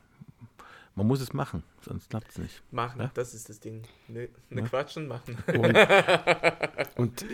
man 0.96 1.08
muss 1.08 1.22
es 1.22 1.34
machen, 1.34 1.64
sonst 1.82 2.10
klappt 2.10 2.32
es 2.32 2.38
nicht. 2.38 2.62
Machen, 2.72 3.02
ja? 3.02 3.12
das 3.14 3.34
ist 3.34 3.50
das 3.50 3.60
Ding. 3.60 3.84
Ne, 4.08 4.30
ne 4.50 4.62
ja? 4.62 4.68
Quatschen, 4.68 5.08
machen. 5.08 5.38
Und, 5.48 5.78
und 6.98 7.26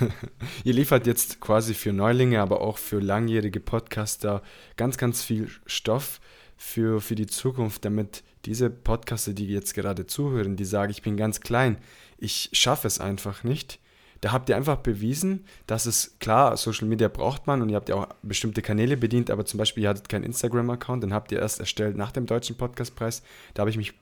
ihr 0.64 0.74
liefert 0.74 1.06
jetzt 1.06 1.40
quasi 1.40 1.74
für 1.74 1.92
Neulinge, 1.92 2.40
aber 2.40 2.60
auch 2.60 2.78
für 2.78 2.98
langjährige 2.98 3.60
Podcaster 3.60 4.42
ganz, 4.76 4.98
ganz 4.98 5.22
viel 5.22 5.48
Stoff 5.66 6.20
für, 6.56 7.00
für 7.00 7.14
die 7.14 7.26
Zukunft, 7.26 7.84
damit 7.84 8.24
diese 8.44 8.70
Podcaster, 8.70 9.34
die 9.34 9.46
jetzt 9.48 9.74
gerade 9.74 10.06
zuhören, 10.06 10.56
die 10.56 10.64
sagen, 10.64 10.90
ich 10.90 11.02
bin 11.02 11.16
ganz 11.16 11.40
klein, 11.40 11.78
ich 12.18 12.50
schaffe 12.52 12.86
es 12.86 13.00
einfach 13.00 13.44
nicht. 13.44 13.78
Da 14.20 14.32
habt 14.32 14.48
ihr 14.48 14.56
einfach 14.56 14.76
bewiesen, 14.76 15.44
dass 15.66 15.86
es, 15.86 16.16
klar, 16.20 16.56
Social 16.56 16.86
Media 16.88 17.08
braucht 17.08 17.46
man 17.46 17.62
und 17.62 17.68
ihr 17.68 17.76
habt 17.76 17.88
ja 17.88 17.96
auch 17.96 18.08
bestimmte 18.22 18.62
Kanäle 18.62 18.96
bedient, 18.96 19.30
aber 19.30 19.44
zum 19.44 19.58
Beispiel, 19.58 19.84
ihr 19.84 19.90
hattet 19.90 20.08
keinen 20.08 20.24
Instagram-Account, 20.24 21.02
den 21.02 21.12
habt 21.12 21.32
ihr 21.32 21.38
erst 21.38 21.60
erstellt 21.60 21.96
nach 21.96 22.12
dem 22.12 22.26
Deutschen 22.26 22.56
Podcastpreis. 22.56 23.22
Da 23.54 23.60
habe 23.60 23.70
ich 23.70 23.76
mich 23.76 23.94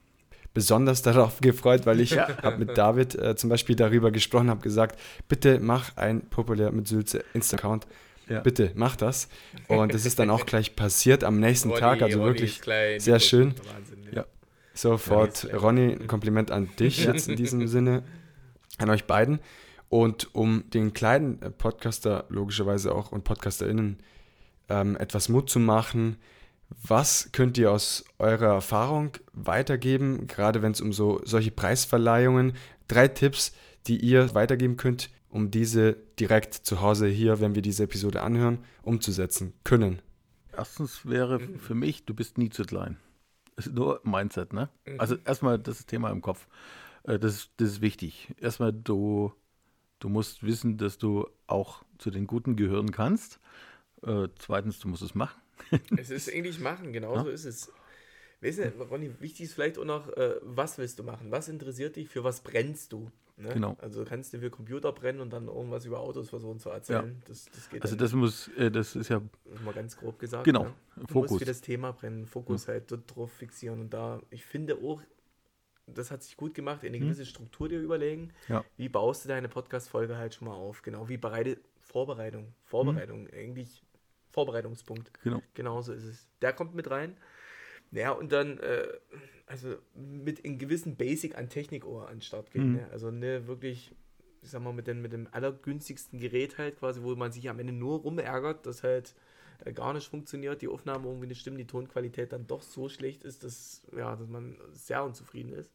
besonders 0.54 1.02
darauf 1.02 1.40
gefreut, 1.40 1.84
weil 1.84 2.00
ich 2.00 2.10
ja. 2.10 2.28
habe 2.42 2.58
mit 2.58 2.78
David 2.78 3.14
äh, 3.16 3.36
zum 3.36 3.50
Beispiel 3.50 3.76
darüber 3.76 4.10
gesprochen, 4.10 4.48
habe 4.48 4.60
gesagt, 4.60 4.98
bitte 5.28 5.58
mach 5.60 5.96
ein 5.96 6.22
populär 6.22 6.70
mit 6.70 6.88
Sülze 6.88 7.24
Insta-Account. 7.34 7.86
Ja. 8.28 8.40
Bitte, 8.40 8.72
mach 8.74 8.96
das. 8.96 9.28
Und 9.68 9.94
es 9.94 10.06
ist 10.06 10.18
dann 10.18 10.30
auch 10.30 10.46
gleich 10.46 10.76
passiert 10.76 11.24
am 11.24 11.40
nächsten 11.40 11.68
Ronny, 11.68 11.80
Tag, 11.80 12.02
also 12.02 12.20
Ronny 12.20 12.30
wirklich 12.30 12.62
sehr 12.98 13.20
schön. 13.20 13.54
Wahnsinn, 13.74 13.98
ja. 14.12 14.24
Sofort, 14.72 15.46
Ronny, 15.52 15.92
ein 16.00 16.06
Kompliment 16.06 16.50
an 16.50 16.68
dich 16.78 17.04
jetzt 17.04 17.28
in 17.28 17.36
diesem 17.36 17.68
Sinne, 17.68 18.02
an 18.78 18.88
euch 18.88 19.04
beiden. 19.04 19.40
Und 19.88 20.34
um 20.34 20.68
den 20.70 20.92
kleinen 20.92 21.40
äh, 21.42 21.50
Podcaster 21.50 22.24
logischerweise 22.28 22.94
auch 22.94 23.12
und 23.12 23.24
PodcasterInnen 23.24 23.98
ähm, 24.68 24.96
etwas 24.96 25.28
Mut 25.28 25.50
zu 25.50 25.60
machen, 25.60 26.16
was 26.82 27.30
könnt 27.32 27.58
ihr 27.58 27.70
aus 27.70 28.04
eurer 28.18 28.54
Erfahrung 28.54 29.12
weitergeben, 29.32 30.26
gerade 30.26 30.62
wenn 30.62 30.72
es 30.72 30.80
um 30.80 30.92
so 30.92 31.20
solche 31.24 31.50
Preisverleihungen, 31.50 32.54
drei 32.88 33.08
Tipps, 33.08 33.52
die 33.86 33.98
ihr 33.98 34.34
weitergeben 34.34 34.76
könnt, 34.76 35.10
um 35.28 35.50
diese 35.50 35.96
direkt 36.18 36.54
zu 36.54 36.80
Hause 36.80 37.06
hier, 37.06 37.40
wenn 37.40 37.54
wir 37.54 37.62
diese 37.62 37.84
Episode 37.84 38.22
anhören, 38.22 38.58
umzusetzen 38.82 39.52
können? 39.64 40.00
Erstens 40.56 41.06
wäre 41.06 41.40
für 41.40 41.74
mich, 41.74 42.04
du 42.04 42.14
bist 42.14 42.38
nie 42.38 42.50
zu 42.50 42.64
klein. 42.64 42.98
Das 43.56 43.66
ist 43.66 43.74
nur 43.74 44.00
Mindset, 44.04 44.52
ne? 44.52 44.68
Mhm. 44.86 45.00
Also 45.00 45.16
erstmal 45.24 45.58
das 45.58 45.86
Thema 45.86 46.10
im 46.10 46.22
Kopf. 46.22 46.46
Äh, 47.04 47.18
das 47.18 47.34
ist, 47.34 47.50
das 47.56 47.68
ist 47.70 47.80
wichtig. 47.80 48.34
Erstmal, 48.40 48.72
du, 48.72 49.32
du 50.04 50.10
musst 50.10 50.42
wissen, 50.42 50.76
dass 50.76 50.98
du 50.98 51.26
auch 51.46 51.82
zu 51.96 52.10
den 52.10 52.26
Guten 52.26 52.56
gehören 52.56 52.92
kannst. 52.92 53.40
Äh, 54.02 54.28
zweitens, 54.38 54.78
du 54.78 54.88
musst 54.88 55.02
es 55.02 55.14
machen. 55.14 55.40
es 55.96 56.10
ist 56.10 56.30
eigentlich 56.30 56.60
machen, 56.60 56.92
genau 56.92 57.14
ja? 57.14 57.24
so 57.24 57.30
ist 57.30 57.46
es. 57.46 57.72
Weißt 58.42 58.58
du, 58.58 58.82
Ronny, 58.82 59.10
wichtig 59.20 59.46
ist 59.46 59.54
vielleicht 59.54 59.78
auch 59.78 59.86
noch, 59.86 60.14
äh, 60.14 60.34
was 60.42 60.76
willst 60.76 60.98
du 60.98 61.04
machen? 61.04 61.30
Was 61.30 61.48
interessiert 61.48 61.96
dich? 61.96 62.10
Für 62.10 62.22
was 62.22 62.42
brennst 62.42 62.92
du? 62.92 63.10
Ne? 63.38 63.48
Genau. 63.54 63.78
Also 63.80 64.04
kannst 64.04 64.34
du 64.34 64.38
für 64.40 64.50
Computer 64.50 64.92
brennen 64.92 65.20
und 65.20 65.32
dann 65.32 65.46
irgendwas 65.46 65.86
über 65.86 66.00
Autos 66.00 66.28
versuchen 66.28 66.60
zu 66.60 66.68
erzählen. 66.68 67.16
Ja. 67.20 67.22
Das, 67.26 67.46
das 67.46 67.82
also 67.82 67.96
das 67.96 68.12
muss, 68.12 68.48
äh, 68.58 68.70
das 68.70 68.96
ist 68.96 69.08
ja. 69.08 69.22
Mal 69.64 69.72
ganz 69.72 69.96
grob 69.96 70.18
gesagt. 70.18 70.44
Genau. 70.44 70.64
Ne? 70.64 70.74
Du 70.96 71.06
Fokus. 71.14 71.30
musst 71.30 71.42
für 71.44 71.46
das 71.46 71.62
Thema 71.62 71.92
brennen, 71.92 72.26
Fokus 72.26 72.66
ja. 72.66 72.74
halt 72.74 72.92
dort 72.92 73.16
drauf 73.16 73.32
fixieren. 73.32 73.80
Und 73.80 73.94
da, 73.94 74.20
ich 74.28 74.44
finde 74.44 74.76
auch, 74.76 75.00
das 75.86 76.10
hat 76.10 76.22
sich 76.22 76.36
gut 76.36 76.54
gemacht, 76.54 76.84
eine 76.84 76.96
mhm. 76.96 77.02
gewisse 77.02 77.26
Struktur 77.26 77.68
dir 77.68 77.80
überlegen. 77.80 78.32
Ja. 78.48 78.64
Wie 78.76 78.88
baust 78.88 79.24
du 79.24 79.28
deine 79.28 79.48
Podcast-Folge 79.48 80.16
halt 80.16 80.34
schon 80.34 80.48
mal 80.48 80.54
auf? 80.54 80.82
Genau, 80.82 81.08
wie 81.08 81.16
bereite 81.16 81.58
Vorbereitung. 81.80 82.54
Vorbereitung, 82.64 83.24
mhm. 83.24 83.30
eigentlich 83.34 83.82
Vorbereitungspunkt. 84.30 85.12
Genau. 85.22 85.42
Genauso 85.54 85.92
ist 85.92 86.04
es. 86.04 86.28
Der 86.42 86.52
kommt 86.52 86.74
mit 86.74 86.90
rein. 86.90 87.16
Ja, 87.92 88.10
und 88.10 88.32
dann, 88.32 88.58
äh, 88.58 88.88
also 89.46 89.76
mit 89.94 90.40
in 90.40 90.58
gewissen 90.58 90.96
Basic 90.96 91.36
an 91.36 91.48
Technikohr 91.48 92.08
an 92.08 92.16
den 92.16 92.22
Start 92.22 92.50
gehen. 92.50 92.70
Mhm. 92.70 92.76
Ne? 92.76 92.88
Also 92.90 93.10
ne, 93.10 93.46
wirklich, 93.46 93.94
ich 94.42 94.50
sag 94.50 94.62
mal, 94.62 94.72
mit, 94.72 94.86
den, 94.86 95.02
mit 95.02 95.12
dem 95.12 95.28
allergünstigsten 95.30 96.18
Gerät 96.18 96.58
halt 96.58 96.78
quasi, 96.78 97.02
wo 97.02 97.14
man 97.14 97.30
sich 97.30 97.48
am 97.48 97.60
Ende 97.60 97.72
nur 97.72 98.00
rumärgert, 98.00 98.66
dass 98.66 98.82
halt 98.82 99.14
äh, 99.64 99.72
gar 99.72 99.92
nicht 99.92 100.08
funktioniert, 100.08 100.62
die 100.62 100.68
Aufnahme 100.68 101.08
irgendwie 101.08 101.26
nicht 101.26 101.40
stimmt, 101.40 101.58
die 101.58 101.66
Tonqualität 101.66 102.32
dann 102.32 102.46
doch 102.46 102.62
so 102.62 102.88
schlecht 102.88 103.24
ist, 103.24 103.44
dass, 103.44 103.82
ja, 103.96 104.16
dass 104.16 104.28
man 104.28 104.56
sehr 104.72 105.04
unzufrieden 105.04 105.52
ist. 105.52 105.72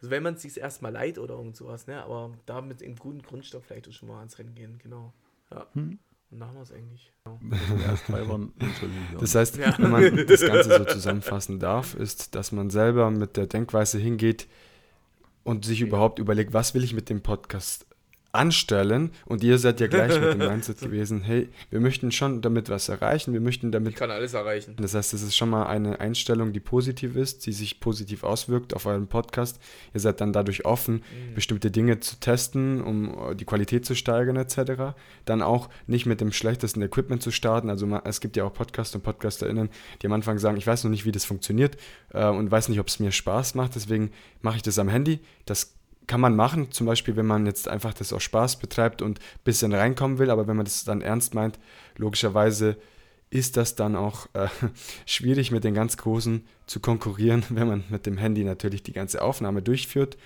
Also 0.00 0.10
wenn 0.10 0.22
man 0.22 0.34
es 0.34 0.42
sich 0.42 0.58
erstmal 0.58 0.92
leid 0.92 1.18
oder 1.18 1.34
irgend 1.34 1.56
sowas, 1.56 1.86
ne? 1.86 2.02
aber 2.02 2.32
damit 2.44 2.82
im 2.82 2.96
guten 2.96 3.22
Grundstock 3.22 3.64
vielleicht 3.64 3.88
auch 3.88 3.92
schon 3.92 4.08
mal 4.08 4.18
ans 4.18 4.38
Rennen 4.38 4.54
gehen, 4.54 4.78
genau. 4.82 5.12
Ja. 5.50 5.66
Mhm. 5.74 5.98
Und 6.30 6.40
da 6.40 6.46
haben 6.46 6.56
wir 6.56 6.62
es 6.62 6.72
eigentlich. 6.72 7.12
das 9.20 9.34
heißt, 9.34 9.58
wenn 9.58 9.90
man 9.90 10.26
das 10.26 10.40
Ganze 10.40 10.78
so 10.78 10.84
zusammenfassen 10.84 11.60
darf, 11.60 11.94
ist, 11.94 12.34
dass 12.34 12.52
man 12.52 12.68
selber 12.68 13.10
mit 13.10 13.36
der 13.36 13.46
Denkweise 13.46 13.98
hingeht 13.98 14.48
und 15.44 15.64
sich 15.64 15.80
überhaupt 15.80 16.18
überlegt, 16.18 16.52
was 16.52 16.74
will 16.74 16.82
ich 16.82 16.94
mit 16.94 17.08
dem 17.08 17.22
Podcast 17.22 17.86
anstellen 18.36 19.10
und 19.24 19.42
ihr 19.42 19.58
seid 19.58 19.80
ja 19.80 19.86
gleich 19.86 20.20
mit 20.20 20.32
dem 20.32 20.38
Mindset 20.50 20.80
gewesen, 20.80 21.22
hey, 21.22 21.48
wir 21.70 21.80
möchten 21.80 22.12
schon 22.12 22.42
damit 22.42 22.68
was 22.68 22.88
erreichen, 22.88 23.32
wir 23.32 23.40
möchten 23.40 23.72
damit... 23.72 23.92
Ich 23.92 23.98
kann 23.98 24.10
alles 24.10 24.34
erreichen. 24.34 24.76
Das 24.78 24.94
heißt, 24.94 25.14
es 25.14 25.22
ist 25.22 25.36
schon 25.36 25.50
mal 25.50 25.66
eine 25.66 26.00
Einstellung, 26.00 26.52
die 26.52 26.60
positiv 26.60 27.16
ist, 27.16 27.46
die 27.46 27.52
sich 27.52 27.80
positiv 27.80 28.24
auswirkt 28.24 28.74
auf 28.74 28.86
euren 28.86 29.06
Podcast. 29.06 29.60
Ihr 29.94 30.00
seid 30.00 30.20
dann 30.20 30.32
dadurch 30.32 30.64
offen, 30.64 30.96
mhm. 30.96 31.34
bestimmte 31.34 31.70
Dinge 31.70 32.00
zu 32.00 32.20
testen, 32.20 32.80
um 32.80 33.36
die 33.36 33.44
Qualität 33.44 33.84
zu 33.86 33.94
steigern 33.94 34.36
etc. 34.36 34.94
Dann 35.24 35.42
auch 35.42 35.68
nicht 35.86 36.06
mit 36.06 36.20
dem 36.20 36.32
schlechtesten 36.32 36.82
Equipment 36.82 37.22
zu 37.22 37.30
starten. 37.30 37.70
Also 37.70 37.86
es 38.04 38.20
gibt 38.20 38.36
ja 38.36 38.44
auch 38.44 38.52
Podcaster 38.52 38.96
und 38.96 39.02
PodcasterInnen, 39.02 39.70
die 40.02 40.06
am 40.06 40.12
Anfang 40.12 40.38
sagen, 40.38 40.56
ich 40.56 40.66
weiß 40.66 40.84
noch 40.84 40.90
nicht, 40.90 41.04
wie 41.04 41.12
das 41.12 41.24
funktioniert 41.24 41.76
äh, 42.12 42.26
und 42.26 42.50
weiß 42.50 42.68
nicht, 42.68 42.80
ob 42.80 42.88
es 42.88 43.00
mir 43.00 43.12
Spaß 43.12 43.54
macht, 43.54 43.74
deswegen 43.74 44.10
mache 44.40 44.56
ich 44.56 44.62
das 44.62 44.78
am 44.78 44.88
Handy. 44.88 45.20
Das 45.44 45.75
kann 46.06 46.20
man 46.20 46.36
machen, 46.36 46.70
zum 46.70 46.86
Beispiel, 46.86 47.16
wenn 47.16 47.26
man 47.26 47.46
jetzt 47.46 47.68
einfach 47.68 47.94
das 47.94 48.12
aus 48.12 48.22
Spaß 48.22 48.58
betreibt 48.58 49.02
und 49.02 49.18
ein 49.18 49.44
bisschen 49.44 49.72
reinkommen 49.72 50.18
will, 50.18 50.30
aber 50.30 50.46
wenn 50.46 50.56
man 50.56 50.64
das 50.64 50.84
dann 50.84 51.00
ernst 51.00 51.34
meint, 51.34 51.58
logischerweise 51.96 52.76
ist 53.30 53.56
das 53.56 53.74
dann 53.74 53.96
auch 53.96 54.26
äh, 54.34 54.48
schwierig 55.06 55.50
mit 55.50 55.64
den 55.64 55.74
ganz 55.74 55.96
Großen 55.96 56.44
zu 56.66 56.80
konkurrieren, 56.80 57.44
wenn 57.50 57.68
man 57.68 57.84
mit 57.88 58.06
dem 58.06 58.18
Handy 58.18 58.44
natürlich 58.44 58.82
die 58.82 58.92
ganze 58.92 59.22
Aufnahme 59.22 59.62
durchführt. 59.62 60.16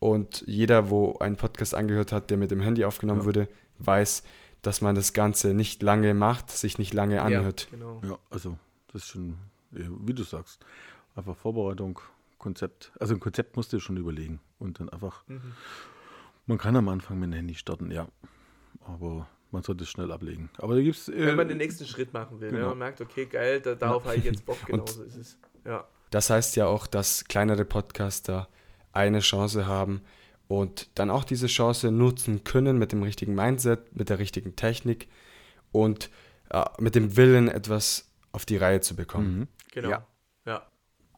Und 0.00 0.44
jeder, 0.46 0.90
wo 0.90 1.18
einen 1.18 1.36
Podcast 1.36 1.74
angehört 1.74 2.12
hat, 2.12 2.30
der 2.30 2.36
mit 2.36 2.52
dem 2.52 2.60
Handy 2.60 2.84
aufgenommen 2.84 3.22
ja. 3.22 3.26
wurde, 3.26 3.48
weiß, 3.80 4.22
dass 4.62 4.80
man 4.80 4.94
das 4.94 5.12
Ganze 5.12 5.54
nicht 5.54 5.82
lange 5.82 6.14
macht, 6.14 6.50
sich 6.50 6.78
nicht 6.78 6.94
lange 6.94 7.20
anhört. 7.22 7.68
Ja, 7.72 7.78
genau. 7.78 8.00
ja 8.04 8.18
also 8.30 8.56
das 8.92 9.02
ist 9.02 9.08
schon, 9.08 9.36
wie 9.70 10.14
du 10.14 10.22
sagst, 10.22 10.64
einfach 11.16 11.36
Vorbereitung, 11.36 12.00
Konzept. 12.38 12.92
Also 12.98 13.14
ein 13.14 13.20
Konzept 13.20 13.56
musst 13.56 13.72
du 13.72 13.80
schon 13.80 13.96
überlegen 13.96 14.40
und 14.58 14.80
dann 14.80 14.88
einfach. 14.88 15.26
Mhm. 15.26 15.52
Man 16.46 16.58
kann 16.58 16.76
am 16.76 16.88
Anfang 16.88 17.18
mit 17.18 17.30
dem 17.30 17.34
Handy 17.34 17.54
starten, 17.54 17.90
ja. 17.90 18.08
Aber 18.80 19.28
man 19.50 19.62
sollte 19.62 19.84
es 19.84 19.90
schnell 19.90 20.10
ablegen. 20.12 20.50
Aber 20.58 20.74
da 20.74 20.80
gibt's. 20.80 21.08
Äh, 21.08 21.26
Wenn 21.26 21.36
man 21.36 21.48
den 21.48 21.58
nächsten 21.58 21.86
Schritt 21.86 22.12
machen 22.12 22.40
will, 22.40 22.50
ne? 22.50 22.56
genau. 22.56 22.68
ne? 22.68 22.70
man 22.70 22.78
merkt, 22.78 23.00
okay, 23.00 23.26
geil, 23.26 23.60
da, 23.60 23.74
darauf 23.74 24.04
ja. 24.04 24.10
habe 24.10 24.18
ich 24.18 24.24
jetzt 24.24 24.44
Bock, 24.46 24.58
genauso 24.66 25.02
ist 25.02 25.16
es. 25.16 25.38
Ja. 25.64 25.86
Das 26.10 26.30
heißt 26.30 26.56
ja 26.56 26.66
auch, 26.66 26.86
dass 26.86 27.24
kleinere 27.24 27.64
Podcaster 27.64 28.48
eine 28.92 29.20
Chance 29.20 29.66
haben 29.66 30.00
und 30.48 30.88
dann 30.94 31.10
auch 31.10 31.24
diese 31.24 31.46
Chance 31.46 31.90
nutzen 31.90 32.44
können 32.44 32.78
mit 32.78 32.92
dem 32.92 33.02
richtigen 33.02 33.34
Mindset, 33.34 33.94
mit 33.94 34.08
der 34.08 34.18
richtigen 34.18 34.56
Technik 34.56 35.08
und 35.70 36.10
äh, 36.50 36.64
mit 36.78 36.94
dem 36.94 37.16
Willen, 37.16 37.48
etwas 37.48 38.10
auf 38.32 38.46
die 38.46 38.56
Reihe 38.56 38.80
zu 38.80 38.96
bekommen. 38.96 39.40
Mhm. 39.40 39.48
Genau. 39.72 39.90
Ja. 39.90 40.06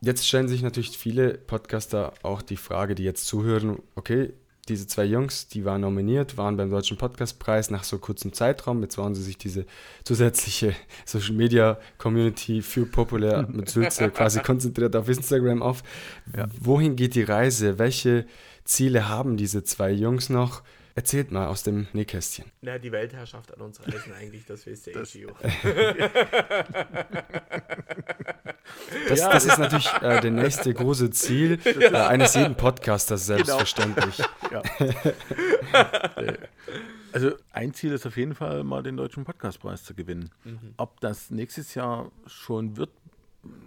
Jetzt 0.00 0.26
stellen 0.26 0.49
sich 0.49 0.62
natürlich 0.62 0.97
viele 0.97 1.35
Podcaster 1.35 2.14
auch 2.23 2.40
die 2.40 2.57
Frage, 2.57 2.95
die 2.95 3.04
jetzt 3.04 3.26
zuhören, 3.26 3.80
okay, 3.97 4.33
diese 4.69 4.87
zwei 4.87 5.04
Jungs, 5.04 5.49
die 5.49 5.64
waren 5.64 5.80
nominiert, 5.80 6.37
waren 6.37 6.57
beim 6.57 6.71
Deutschen 6.71 6.97
Podcastpreis 6.97 7.71
nach 7.71 7.85
so 7.85 7.99
kurzem 7.99 8.33
Zeitraum. 8.33 8.83
Jetzt 8.83 8.99
waren 8.99 9.14
sie 9.14 9.23
sich 9.23 9.37
diese 9.37 9.66
zusätzliche 10.04 10.75
Social 11.04 11.35
Media 11.35 11.78
Community 11.99 12.62
für 12.62 12.87
populär 12.87 13.47
mit 13.52 13.69
Sülze 13.69 14.11
quasi 14.11 14.40
konzentriert 14.40 14.95
auf 14.97 15.09
Instagram 15.09 15.61
auf. 15.61 15.83
Ja. 16.37 16.47
Wohin 16.61 16.97
geht 16.97 17.14
die 17.14 17.23
Reise? 17.23 17.78
Welche 17.78 18.26
Ziele 18.64 19.09
haben 19.09 19.37
diese 19.37 19.64
zwei 19.64 19.90
Jungs 19.90 20.30
noch? 20.30 20.62
Erzählt 21.00 21.33
mal 21.33 21.47
aus 21.47 21.62
dem 21.62 21.87
Nähkästchen. 21.95 22.45
Na, 22.61 22.76
die 22.76 22.92
Weltherrschaft 22.92 23.54
an 23.54 23.62
uns 23.62 23.80
reisen 23.80 24.12
eigentlich, 24.12 24.45
das 24.45 24.66
wisst 24.66 24.87
ihr 24.87 24.92
das, 24.92 25.16
Das, 29.09 29.19
ja. 29.19 29.33
das 29.33 29.47
ist 29.47 29.59
natürlich 29.59 29.90
äh, 30.02 30.21
der 30.21 30.30
nächste 30.30 30.75
große 30.75 31.09
Ziel 31.11 31.59
äh, 31.64 31.97
eines 31.97 32.35
jeden 32.35 32.54
Podcasters, 32.54 33.26
genau. 33.26 33.38
selbstverständlich. 33.38 34.23
Genau. 34.47 34.62
Ja. 36.16 36.35
also 37.12 37.33
ein 37.52 37.73
Ziel 37.73 37.92
ist 37.92 38.07
auf 38.07 38.19
jeden 38.19 38.35
Fall 38.35 38.62
mal 38.62 38.83
den 38.83 38.99
Deutschen 38.99 39.25
Podcastpreis 39.25 39.83
zu 39.85 39.95
gewinnen. 39.95 40.30
Mhm. 40.45 40.75
Ob 40.76 41.00
das 41.00 41.30
nächstes 41.30 41.75
Jahr 41.75 42.12
schon 42.26 42.76
wird, 42.76 42.90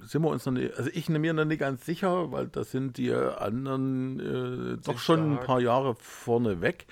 sind 0.03 0.21
wir 0.21 0.29
uns 0.29 0.45
noch 0.45 0.53
nicht, 0.53 0.77
also 0.77 0.89
ich 0.93 1.09
mir 1.09 1.33
noch 1.33 1.45
nicht 1.45 1.59
ganz 1.59 1.85
sicher, 1.85 2.31
weil 2.31 2.47
da 2.47 2.63
sind 2.63 2.97
die 2.97 3.11
anderen 3.11 4.19
äh, 4.19 4.77
doch 4.83 4.99
schon 4.99 5.33
ein 5.33 5.39
paar 5.39 5.59
Jahre 5.59 5.95
vorne 5.95 6.61
weg. 6.61 6.85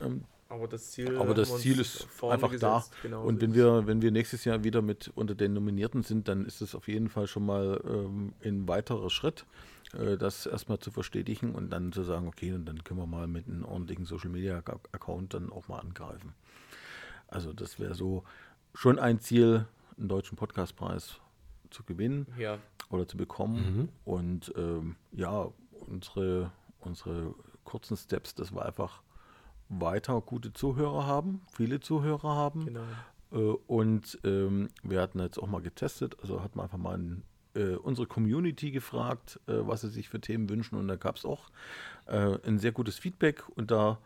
Ähm, 0.00 0.24
aber 0.50 0.66
das 0.66 0.92
Ziel, 0.92 1.18
aber 1.18 1.34
das 1.34 1.58
Ziel 1.58 1.78
ist 1.78 2.08
einfach 2.22 2.50
gesetzt, 2.50 2.62
da. 2.62 2.82
Genau 3.02 3.24
und 3.24 3.42
wenn 3.42 3.52
wir, 3.52 3.86
wenn 3.86 4.00
wir 4.00 4.10
nächstes 4.10 4.46
Jahr 4.46 4.64
wieder 4.64 4.80
mit 4.80 5.12
unter 5.14 5.34
den 5.34 5.52
Nominierten 5.52 6.02
sind, 6.02 6.26
dann 6.26 6.46
ist 6.46 6.62
es 6.62 6.74
auf 6.74 6.88
jeden 6.88 7.10
Fall 7.10 7.26
schon 7.26 7.44
mal 7.44 7.80
ähm, 7.86 8.32
ein 8.42 8.66
weiterer 8.66 9.10
Schritt, 9.10 9.44
äh, 9.92 10.16
das 10.16 10.46
erstmal 10.46 10.78
zu 10.78 10.90
verstetigen 10.90 11.54
und 11.54 11.70
dann 11.70 11.92
zu 11.92 12.02
sagen, 12.02 12.26
okay, 12.26 12.52
und 12.54 12.64
dann 12.64 12.82
können 12.82 12.98
wir 12.98 13.06
mal 13.06 13.26
mit 13.26 13.46
einem 13.46 13.66
ordentlichen 13.66 14.06
Social 14.06 14.30
Media 14.30 14.56
Account 14.92 15.34
dann 15.34 15.52
auch 15.52 15.68
mal 15.68 15.80
angreifen. 15.80 16.32
Also 17.26 17.52
das 17.52 17.78
wäre 17.78 17.94
so 17.94 18.24
schon 18.72 18.98
ein 18.98 19.20
Ziel, 19.20 19.66
einen 19.98 20.08
deutschen 20.08 20.36
Podcastpreis 20.36 21.20
zu 21.68 21.84
gewinnen 21.84 22.26
ja. 22.38 22.58
oder 22.88 23.06
zu 23.06 23.18
bekommen. 23.18 23.76
Mhm. 23.76 23.88
Und 24.06 24.52
ähm, 24.56 24.96
ja, 25.12 25.50
unsere, 25.86 26.52
unsere 26.80 27.34
kurzen 27.64 27.98
Steps, 27.98 28.34
dass 28.34 28.50
wir 28.52 28.64
einfach 28.64 29.02
weiter 29.68 30.20
gute 30.20 30.52
Zuhörer 30.52 31.06
haben, 31.06 31.42
viele 31.52 31.80
Zuhörer 31.80 32.34
haben. 32.34 32.66
Genau. 32.66 32.80
Äh, 33.32 33.36
und 33.66 34.18
ähm, 34.24 34.68
wir 34.82 35.00
hatten 35.00 35.20
jetzt 35.20 35.38
auch 35.38 35.48
mal 35.48 35.60
getestet, 35.60 36.16
also 36.22 36.42
hat 36.42 36.56
man 36.56 36.64
einfach 36.64 36.78
mal 36.78 36.96
ein, 36.96 37.22
äh, 37.54 37.74
unsere 37.74 38.06
Community 38.06 38.70
gefragt, 38.70 39.40
äh, 39.46 39.52
was 39.58 39.82
sie 39.82 39.90
sich 39.90 40.08
für 40.08 40.20
Themen 40.20 40.48
wünschen. 40.48 40.76
Und 40.76 40.88
da 40.88 40.96
gab 40.96 41.16
es 41.16 41.24
auch 41.24 41.50
äh, 42.06 42.38
ein 42.46 42.58
sehr 42.58 42.72
gutes 42.72 42.98
Feedback 42.98 43.44
und 43.56 43.70
da 43.70 43.98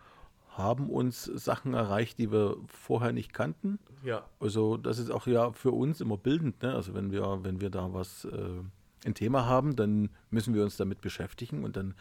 haben 0.49 0.91
uns 0.91 1.25
Sachen 1.25 1.73
erreicht, 1.73 2.19
die 2.19 2.31
wir 2.31 2.59
vorher 2.67 3.13
nicht 3.13 3.33
kannten. 3.33 3.79
Ja. 4.05 4.27
Also 4.39 4.77
das 4.77 4.99
ist 4.99 5.11
auch 5.11 5.27
ja 5.27 5.53
für 5.53 5.71
uns 5.71 6.03
immer 6.03 6.19
bildend. 6.19 6.63
Ne? 6.63 6.75
Also 6.75 6.93
wenn 6.93 7.11
wir, 7.11 7.43
wenn 7.43 7.63
wir 7.63 7.71
da 7.71 7.95
was 7.95 8.29
ein 9.07 9.15
Thema 9.15 9.47
haben, 9.47 9.77
dann 9.77 10.11
müssen 10.31 10.53
wir 10.53 10.63
uns 10.63 10.77
damit 10.77 11.01
beschäftigen 11.01 11.65
und 11.65 11.77
dann 11.77 11.95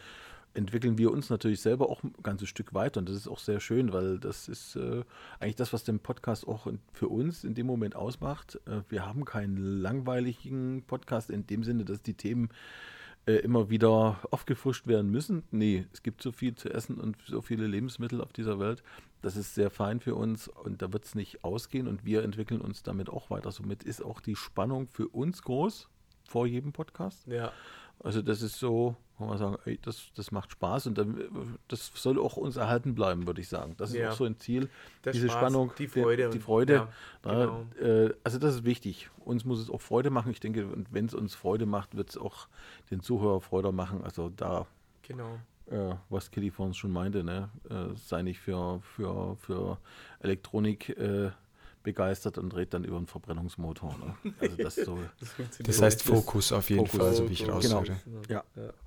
entwickeln 0.54 0.98
wir 0.98 1.10
uns 1.10 1.30
natürlich 1.30 1.60
selber 1.60 1.88
auch 1.88 2.02
ein 2.02 2.12
ganzes 2.22 2.48
Stück 2.48 2.74
weiter. 2.74 3.00
Und 3.00 3.08
das 3.08 3.16
ist 3.16 3.28
auch 3.28 3.38
sehr 3.38 3.60
schön, 3.60 3.92
weil 3.92 4.18
das 4.18 4.48
ist 4.48 4.76
äh, 4.76 5.04
eigentlich 5.40 5.56
das, 5.56 5.72
was 5.72 5.84
den 5.84 6.00
Podcast 6.00 6.46
auch 6.46 6.66
für 6.92 7.08
uns 7.08 7.44
in 7.44 7.54
dem 7.54 7.66
Moment 7.66 7.96
ausmacht. 7.96 8.60
Äh, 8.66 8.82
wir 8.88 9.06
haben 9.06 9.24
keinen 9.24 9.56
langweiligen 9.56 10.84
Podcast 10.86 11.30
in 11.30 11.46
dem 11.46 11.64
Sinne, 11.64 11.84
dass 11.84 12.02
die 12.02 12.14
Themen 12.14 12.50
äh, 13.24 13.34
immer 13.34 13.70
wieder 13.70 14.18
aufgefrischt 14.30 14.86
werden 14.86 15.10
müssen. 15.10 15.44
Nee, 15.50 15.86
es 15.92 16.02
gibt 16.02 16.22
so 16.22 16.32
viel 16.32 16.54
zu 16.54 16.68
essen 16.70 16.98
und 16.98 17.16
so 17.26 17.40
viele 17.40 17.66
Lebensmittel 17.66 18.20
auf 18.20 18.32
dieser 18.32 18.58
Welt. 18.58 18.82
Das 19.22 19.36
ist 19.36 19.54
sehr 19.54 19.70
fein 19.70 20.00
für 20.00 20.16
uns 20.16 20.48
und 20.48 20.82
da 20.82 20.92
wird 20.92 21.04
es 21.04 21.14
nicht 21.14 21.44
ausgehen 21.44 21.86
und 21.86 22.04
wir 22.04 22.24
entwickeln 22.24 22.60
uns 22.60 22.82
damit 22.82 23.08
auch 23.08 23.30
weiter. 23.30 23.52
Somit 23.52 23.84
ist 23.84 24.04
auch 24.04 24.20
die 24.20 24.34
Spannung 24.34 24.88
für 24.88 25.06
uns 25.08 25.42
groß 25.42 25.88
vor 26.28 26.46
jedem 26.46 26.72
Podcast. 26.72 27.26
Ja. 27.28 27.52
Also 28.02 28.20
das 28.20 28.42
ist 28.42 28.58
so, 28.58 28.96
wo 29.18 29.26
man 29.26 29.38
sagen, 29.38 29.56
ey, 29.64 29.78
das, 29.80 30.10
das 30.16 30.32
macht 30.32 30.50
Spaß 30.52 30.88
und 30.88 30.98
dann, 30.98 31.58
das 31.68 31.92
soll 31.94 32.18
auch 32.18 32.36
uns 32.36 32.56
erhalten 32.56 32.94
bleiben, 32.94 33.26
würde 33.26 33.40
ich 33.40 33.48
sagen. 33.48 33.74
Das 33.76 33.90
ist 33.90 33.96
ja. 33.96 34.10
auch 34.10 34.16
so 34.16 34.24
ein 34.24 34.36
Ziel, 34.38 34.68
Der 35.04 35.12
diese 35.12 35.28
Spaß, 35.28 35.38
Spannung, 35.38 35.72
die 35.78 35.86
Freude. 35.86 36.30
Die, 36.30 36.40
Freude. 36.40 36.74
Ja, 36.74 36.88
genau. 37.22 37.66
äh, 37.80 38.12
also 38.24 38.38
das 38.38 38.56
ist 38.56 38.64
wichtig. 38.64 39.10
Uns 39.24 39.44
muss 39.44 39.60
es 39.60 39.70
auch 39.70 39.80
Freude 39.80 40.10
machen. 40.10 40.32
Ich 40.32 40.40
denke, 40.40 40.66
wenn 40.90 41.06
es 41.06 41.14
uns 41.14 41.34
Freude 41.34 41.66
macht, 41.66 41.96
wird 41.96 42.10
es 42.10 42.18
auch 42.18 42.48
den 42.90 43.00
Zuhörer 43.00 43.40
Freude 43.40 43.70
machen. 43.70 44.02
Also 44.02 44.30
da, 44.30 44.66
genau. 45.02 45.38
Äh, 45.70 45.94
was 46.08 46.30
Kelly 46.30 46.50
vorhin 46.50 46.74
schon 46.74 46.90
meinte, 46.90 47.22
ne? 47.22 47.48
Äh, 47.70 47.96
sei 47.96 48.22
nicht 48.22 48.40
für, 48.40 48.80
für, 48.82 49.36
für 49.36 49.78
Elektronik 50.18 50.88
äh, 50.98 51.30
begeistert 51.82 52.38
und 52.38 52.50
dreht 52.50 52.74
dann 52.74 52.84
über 52.84 52.96
einen 52.96 53.06
Verbrennungsmotor. 53.06 53.96
Ne? 53.98 54.32
Also 54.40 54.56
das, 54.56 54.74
so, 54.76 54.98
das, 55.20 55.30
das 55.58 55.82
heißt 55.82 56.02
Fokus 56.02 56.52
auf 56.52 56.70
jeden 56.70 56.86
Fokus. 56.86 57.00
Fall, 57.00 57.14
so 57.14 57.28
wie 57.28 57.32
ich 57.32 57.48
raushöre. 57.48 57.84
Genau. 58.04 58.22
Ja. 58.28 58.44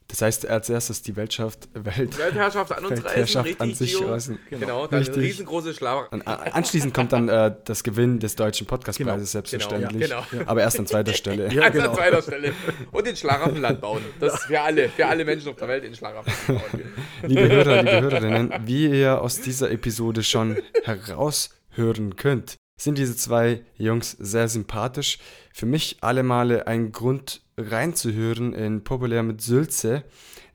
Das 0.07 0.21
heißt 0.21 0.47
als 0.47 0.69
erstes 0.69 1.01
die 1.01 1.15
Weltschaft, 1.15 1.67
Welt, 1.73 2.17
Weltherrschaft 2.19 2.71
an 2.71 2.85
uns 2.85 3.03
Weltherrschaft 3.03 3.47
reißen, 3.47 3.61
an 3.61 3.73
sich 3.73 3.99
reißen. 3.99 4.39
Genau, 4.49 4.59
genau 4.59 4.87
dann 4.87 4.99
richtig. 4.99 5.17
riesengroße 5.17 5.73
Schlauch. 5.73 6.11
Anschließend 6.11 6.93
kommt 6.93 7.11
dann 7.11 7.27
äh, 7.27 7.55
das 7.65 7.83
Gewinn 7.83 8.19
des 8.19 8.35
deutschen 8.35 8.67
Podcastpreises 8.67 9.31
genau. 9.31 9.45
selbstverständlich. 9.45 10.09
Genau. 10.09 10.23
genau. 10.29 10.43
Aber 10.45 10.61
erst 10.61 10.79
an 10.79 10.85
zweiter 10.87 11.13
Stelle. 11.13 11.49
Ja, 11.55 11.69
genau. 11.69 11.89
an 11.89 11.95
zweiter 11.95 12.21
Stelle. 12.21 12.53
Und 12.91 13.07
den 13.07 13.15
Schlaraffenland 13.15 13.79
bauen. 13.79 14.01
Das 14.19 14.33
ist 14.33 14.43
für 14.43 14.59
alle, 14.59 14.89
für 14.89 15.05
alle 15.05 15.23
Menschen 15.23 15.49
auf 15.49 15.55
der 15.55 15.67
Welt 15.67 15.83
den 15.83 15.95
Schlaraffenland 15.95 16.71
bauen. 16.71 16.81
Liebe 17.23 17.47
Hörer, 17.47 17.77
liebe 17.83 18.01
Hörerinnen, 18.01 18.53
wie 18.65 18.87
ihr 18.87 19.21
aus 19.21 19.41
dieser 19.41 19.71
Episode 19.71 20.23
schon 20.23 20.57
heraushören 20.83 22.15
könnt, 22.15 22.57
sind 22.77 22.97
diese 22.97 23.15
zwei 23.15 23.61
Jungs 23.77 24.11
sehr 24.11 24.47
sympathisch. 24.47 25.19
Für 25.53 25.65
mich 25.65 25.97
alle 26.01 26.23
Male 26.23 26.67
ein 26.67 26.91
Grund 26.91 27.41
reinzuhören 27.57 28.53
in 28.53 28.83
Populär 28.83 29.23
mit 29.23 29.41
Sülze, 29.41 30.03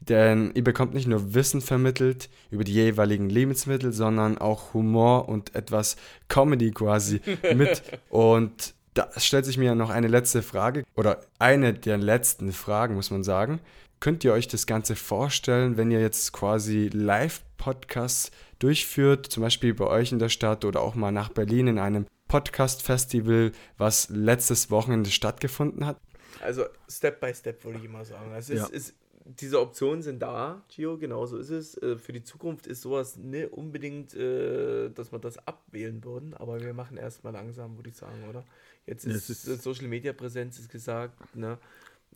denn 0.01 0.53
ihr 0.55 0.65
bekommt 0.65 0.95
nicht 0.95 1.07
nur 1.07 1.35
Wissen 1.35 1.61
vermittelt 1.61 2.29
über 2.51 2.65
die 2.65 2.73
jeweiligen 2.73 3.29
Lebensmittel, 3.29 3.93
sondern 3.93 4.39
auch 4.39 4.75
Humor 4.75 5.29
und 5.29 5.55
etwas 5.55 5.97
Comedy 6.29 6.71
quasi 6.73 7.21
mit. 7.55 7.83
Und 8.09 8.75
da 8.95 9.09
stellt 9.17 9.45
sich 9.45 9.57
mir 9.57 9.75
noch 9.75 9.91
eine 9.91 10.09
letzte 10.09 10.43
Frage 10.43 10.85
oder 10.97 11.21
eine 11.39 11.73
der 11.75 11.99
letzten 11.99 12.53
Fragen, 12.53 12.95
muss 12.95 13.11
man 13.11 13.25
sagen. 13.25 13.61
Könnt 14.01 14.25
ihr 14.25 14.33
euch 14.33 14.49
das 14.49 14.67
Ganze 14.67 14.97
vorstellen, 14.97 15.77
wenn 15.77 15.91
ihr 15.91 16.01
jetzt 16.01 16.33
quasi 16.33 16.89
Live-Podcasts 16.93 18.31
durchführt, 18.61 19.27
zum 19.27 19.43
Beispiel 19.43 19.75
bei 19.75 19.87
euch 19.87 20.13
in 20.13 20.21
der 20.21 20.29
Stadt 20.29 20.65
oder 20.65 20.81
auch 20.81 20.95
mal 20.95 21.11
nach 21.11 21.31
Berlin 21.31 21.67
in 21.67 21.79
einem 21.79 22.07
Podcast-Festival, 22.29 23.53
was 23.77 24.09
letztes 24.11 24.71
Wochenende 24.71 25.11
stattgefunden 25.11 25.85
hat? 25.85 25.99
Also 26.41 26.65
Step 26.89 27.21
by 27.21 27.35
Step 27.35 27.65
würde 27.65 27.81
ich 27.83 27.89
mal 27.89 28.05
sagen. 28.05 28.33
Also 28.33 28.55
ja. 28.55 28.67
ist, 28.67 28.95
diese 29.25 29.61
Optionen 29.61 30.03
sind 30.03 30.21
da, 30.21 30.63
Gio, 30.69 30.97
genau 30.97 31.27
so 31.27 31.39
ist 31.39 31.51
es. 31.51 31.77
Äh, 31.83 31.97
für 31.97 32.13
die 32.13 32.23
Zukunft 32.23 32.67
ist 32.67 32.83
sowas 32.83 33.17
nicht 33.17 33.53
unbedingt, 33.53 34.15
äh, 34.15 34.91
dass 34.91 35.13
wir 35.13 35.19
das 35.19 35.39
abwählen 35.47 36.03
würden, 36.05 36.35
aber 36.35 36.61
wir 36.61 36.75
machen 36.75 36.97
erstmal 36.97 37.33
langsam, 37.33 37.77
würde 37.77 37.91
ich 37.91 37.97
sagen, 37.97 38.29
oder? 38.29 38.45
Jetzt 38.87 39.07
ist, 39.07 39.29
ist 39.29 39.63
Social 39.63 39.87
Media 39.87 40.13
Präsenz 40.13 40.59
ist 40.59 40.71
gesagt, 40.71 41.37
ne? 41.37 41.59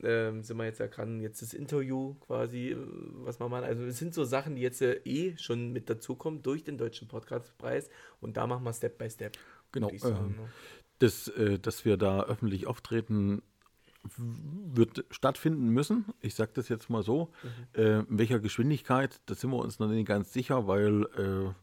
Ähm, 0.03 0.43
sind 0.43 0.57
wir 0.57 0.65
jetzt 0.65 0.81
ja 0.81 0.89
dran, 0.89 1.21
jetzt 1.21 1.43
das 1.43 1.55
Interview 1.55 2.15
quasi, 2.15 2.71
äh, 2.71 2.77
was 3.25 3.41
wir 3.41 3.49
machen. 3.49 3.65
Also 3.65 3.85
es 3.85 3.99
sind 3.99 4.15
so 4.15 4.25
Sachen, 4.25 4.57
die 4.57 4.63
jetzt 4.63 4.83
äh, 4.83 5.01
eh 5.05 5.37
schon 5.39 5.73
mit 5.73 5.89
dazukommen 5.89 6.43
durch 6.43 6.65
den 6.65 6.79
Deutschen 6.79 7.09
Podcastpreis 7.09 7.89
und 8.21 8.37
da 8.37 8.47
machen 8.47 8.65
wir 8.65 8.73
Step 8.73 8.99
by 8.99 9.09
Step. 9.09 9.37
Genau. 9.73 9.91
Sagen, 9.97 10.35
ähm, 10.39 10.45
ne? 10.45 10.49
das, 10.99 11.29
äh, 11.29 11.59
dass 11.59 11.85
wir 11.85 11.97
da 11.97 12.23
öffentlich 12.25 12.67
auftreten, 12.67 13.43
wird 14.17 15.05
stattfinden 15.11 15.69
müssen. 15.69 16.05
Ich 16.21 16.35
sage 16.35 16.53
das 16.55 16.69
jetzt 16.69 16.91
mal 16.91 17.03
so. 17.03 17.31
Mhm. 17.43 17.81
Äh, 17.81 17.99
in 18.01 18.19
welcher 18.19 18.39
Geschwindigkeit, 18.39 19.21
da 19.27 19.35
sind 19.35 19.51
wir 19.51 19.59
uns 19.59 19.79
noch 19.79 19.89
nicht 19.89 20.07
ganz 20.07 20.33
sicher, 20.33 20.67
weil 20.67 21.05
äh, 21.17 21.55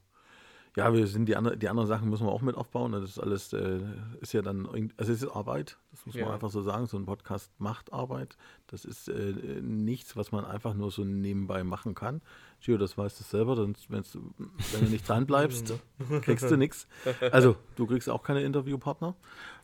ja, 0.78 0.94
wir 0.94 1.06
sind 1.06 1.26
die, 1.26 1.36
andre, 1.36 1.58
die 1.58 1.68
anderen 1.68 1.88
Sachen 1.88 2.10
müssen 2.10 2.26
wir 2.26 2.32
auch 2.32 2.42
mit 2.42 2.56
aufbauen. 2.56 2.94
Das 2.94 3.04
ist 3.04 3.20
alles, 3.20 3.52
äh, 3.52 3.82
ist 4.22 4.32
ja 4.32 4.42
dann, 4.42 4.66
also 4.96 5.12
es 5.12 5.22
ist 5.22 5.30
Arbeit, 5.30 5.78
das 5.92 6.06
muss 6.06 6.16
man 6.16 6.26
ja. 6.26 6.34
einfach 6.34 6.50
so 6.50 6.62
sagen. 6.62 6.86
So 6.86 6.98
ein 6.98 7.06
Podcast 7.06 7.52
macht 7.58 7.92
Arbeit. 7.92 8.38
Das 8.68 8.86
ist 8.86 9.10
äh, 9.10 9.34
nichts, 9.62 10.16
was 10.16 10.32
man 10.32 10.46
einfach 10.46 10.74
nur 10.74 10.90
so 10.90 11.04
nebenbei 11.04 11.66
machen 11.66 11.94
kann. 11.94 12.22
Gio, 12.62 12.78
das 12.78 12.98
weißt 12.98 13.20
du 13.20 13.24
selber, 13.26 13.58
sonst, 13.58 13.92
wenn 13.92 14.04
du 14.04 14.90
nicht 14.90 15.10
dran 15.10 15.26
bleibst, 15.26 15.74
kriegst 16.22 16.50
du 16.50 16.56
nichts. 16.56 16.88
Also, 17.32 17.58
du 17.76 17.86
kriegst 17.86 18.10
auch 18.10 18.24
keine 18.24 18.44
Interviewpartner, 18.44 19.16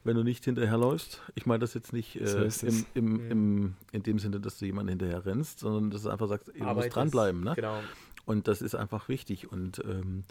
wenn 0.03 0.17
du 0.17 0.23
nicht 0.23 0.43
hinterherläufst. 0.43 1.21
Ich 1.35 1.45
meine 1.45 1.59
das 1.59 1.73
jetzt 1.73 1.93
nicht 1.93 2.19
äh, 2.19 2.49
so 2.49 2.67
im, 2.67 2.85
im, 2.95 3.05
mhm. 3.05 3.31
im, 3.31 3.75
in 3.93 4.03
dem 4.03 4.19
Sinne, 4.19 4.41
dass 4.41 4.57
du 4.57 4.65
jemanden 4.65 4.89
hinterher 4.89 5.25
rennst, 5.25 5.59
sondern 5.59 5.89
dass 5.89 6.03
du 6.03 6.09
einfach 6.09 6.27
sagst, 6.27 6.49
du 6.49 6.63
musst 6.63 6.93
dranbleiben. 6.93 7.43
Ne? 7.45 7.53
Genau. 7.55 7.79
Und 8.25 8.49
das 8.49 8.61
ist 8.61 8.75
einfach 8.75 9.07
wichtig. 9.07 9.49
Und 9.53 9.81
ähm, 9.85 10.25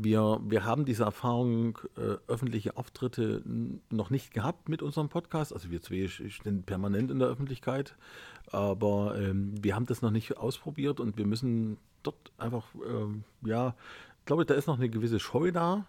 wir, 0.00 0.40
wir 0.44 0.64
haben 0.64 0.84
diese 0.84 1.02
Erfahrung, 1.02 1.78
äh, 1.96 2.16
öffentliche 2.28 2.76
Auftritte 2.76 3.42
noch 3.90 4.10
nicht 4.10 4.32
gehabt 4.32 4.68
mit 4.68 4.80
unserem 4.80 5.08
Podcast. 5.08 5.52
Also 5.52 5.70
wir 5.70 5.82
zwei 5.82 6.06
sind 6.06 6.66
permanent 6.66 7.10
in 7.10 7.18
der 7.18 7.28
Öffentlichkeit, 7.28 7.96
aber 8.52 9.18
ähm, 9.18 9.54
wir 9.60 9.74
haben 9.74 9.86
das 9.86 10.00
noch 10.00 10.12
nicht 10.12 10.36
ausprobiert 10.36 11.00
und 11.00 11.18
wir 11.18 11.26
müssen 11.26 11.78
dort 12.04 12.32
einfach, 12.38 12.64
ähm, 12.88 13.24
ja, 13.44 13.74
ich 14.20 14.26
glaube, 14.26 14.46
da 14.46 14.54
ist 14.54 14.68
noch 14.68 14.78
eine 14.78 14.88
gewisse 14.88 15.18
Scheu 15.18 15.50
da. 15.50 15.86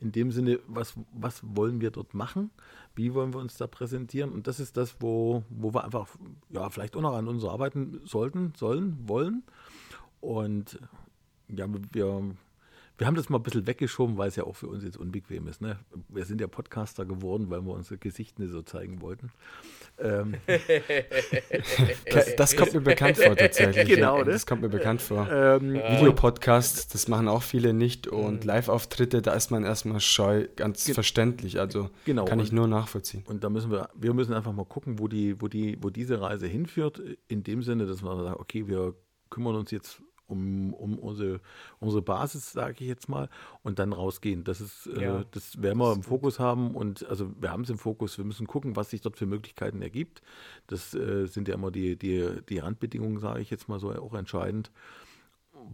In 0.00 0.10
dem 0.10 0.32
Sinne, 0.32 0.58
was, 0.66 0.94
was 1.12 1.40
wollen 1.44 1.80
wir 1.80 1.90
dort 1.90 2.14
machen? 2.14 2.50
Wie 2.94 3.14
wollen 3.14 3.32
wir 3.32 3.40
uns 3.40 3.56
da 3.56 3.66
präsentieren? 3.66 4.32
Und 4.32 4.46
das 4.46 4.58
ist 4.58 4.76
das, 4.76 4.96
wo, 5.00 5.44
wo 5.50 5.72
wir 5.72 5.84
einfach, 5.84 6.08
ja, 6.50 6.68
vielleicht 6.70 6.96
auch 6.96 7.00
noch 7.00 7.14
an 7.14 7.28
uns 7.28 7.44
arbeiten 7.44 8.00
sollten, 8.04 8.52
sollen, 8.56 8.98
wollen. 9.06 9.44
Und 10.20 10.78
ja, 11.48 11.66
wir 11.92 12.34
wir 12.96 13.08
haben 13.08 13.16
das 13.16 13.28
mal 13.28 13.38
ein 13.38 13.42
bisschen 13.42 13.66
weggeschoben, 13.66 14.16
weil 14.16 14.28
es 14.28 14.36
ja 14.36 14.44
auch 14.44 14.54
für 14.54 14.68
uns 14.68 14.84
jetzt 14.84 14.96
unbequem 14.96 15.48
ist. 15.48 15.60
Ne? 15.60 15.78
Wir 16.08 16.24
sind 16.24 16.40
ja 16.40 16.46
Podcaster 16.46 17.04
geworden, 17.04 17.50
weil 17.50 17.60
wir 17.62 17.72
unsere 17.72 17.98
Gesichter 17.98 18.42
nicht 18.42 18.52
so 18.52 18.62
zeigen 18.62 19.00
wollten. 19.00 19.32
Ähm, 19.98 20.34
das, 22.12 22.36
das, 22.36 22.56
kommt 22.56 22.72
mir 22.72 22.80
bekannt 22.80 23.16
vor 23.16 23.34
tatsächlich. 23.34 23.88
Genau, 23.88 24.18
ne? 24.18 24.26
Das 24.26 24.46
kommt 24.46 24.62
mir 24.62 24.68
bekannt 24.68 25.02
vor. 25.02 25.28
Ähm, 25.28 25.74
Videopodcasts, 25.74 26.86
das 26.86 27.08
machen 27.08 27.26
auch 27.26 27.42
viele 27.42 27.72
nicht 27.72 28.06
und 28.06 28.42
mhm. 28.42 28.46
Live-Auftritte, 28.46 29.22
da 29.22 29.32
ist 29.32 29.50
man 29.50 29.64
erstmal 29.64 29.98
scheu, 29.98 30.46
ganz 30.54 30.84
Ge 30.84 30.94
verständlich. 30.94 31.58
Also 31.58 31.90
genau, 32.04 32.26
kann 32.26 32.38
ich 32.38 32.52
nur 32.52 32.68
nachvollziehen. 32.68 33.24
Und 33.26 33.42
da 33.42 33.50
müssen 33.50 33.72
wir, 33.72 33.88
wir 33.94 34.14
müssen 34.14 34.34
einfach 34.34 34.52
mal 34.52 34.66
gucken, 34.66 35.00
wo 35.00 35.08
die, 35.08 35.40
wo 35.40 35.48
die, 35.48 35.78
wo 35.80 35.90
diese 35.90 36.20
Reise 36.20 36.46
hinführt, 36.46 37.02
in 37.26 37.42
dem 37.42 37.62
Sinne, 37.64 37.86
dass 37.86 38.02
wir 38.02 38.22
sagen, 38.22 38.36
okay, 38.38 38.68
wir 38.68 38.94
kümmern 39.30 39.56
uns 39.56 39.72
jetzt 39.72 40.00
um, 40.26 40.74
um 40.74 40.98
unsere, 40.98 41.40
unsere 41.80 42.02
Basis, 42.02 42.52
sage 42.52 42.76
ich 42.80 42.88
jetzt 42.88 43.08
mal, 43.08 43.28
und 43.62 43.78
dann 43.78 43.92
rausgehen. 43.92 44.44
Das 44.44 44.60
ist, 44.60 44.86
äh, 44.86 45.02
ja. 45.02 45.20
äh, 45.20 45.24
das 45.30 45.60
werden 45.62 45.78
wir 45.78 45.92
im 45.92 46.02
Fokus 46.02 46.38
haben 46.38 46.74
und 46.74 47.06
also 47.08 47.30
wir 47.40 47.50
haben 47.50 47.62
es 47.62 47.70
im 47.70 47.78
Fokus, 47.78 48.18
wir 48.18 48.24
müssen 48.24 48.46
gucken, 48.46 48.76
was 48.76 48.90
sich 48.90 49.00
dort 49.00 49.16
für 49.16 49.26
Möglichkeiten 49.26 49.82
ergibt. 49.82 50.22
Das 50.66 50.94
äh, 50.94 51.26
sind 51.26 51.48
ja 51.48 51.54
immer 51.54 51.70
die, 51.70 51.96
die, 51.96 52.28
die 52.48 52.58
Randbedingungen, 52.58 53.18
sage 53.18 53.40
ich 53.40 53.50
jetzt 53.50 53.68
mal 53.68 53.78
so, 53.78 53.92
auch 53.92 54.14
entscheidend. 54.14 54.70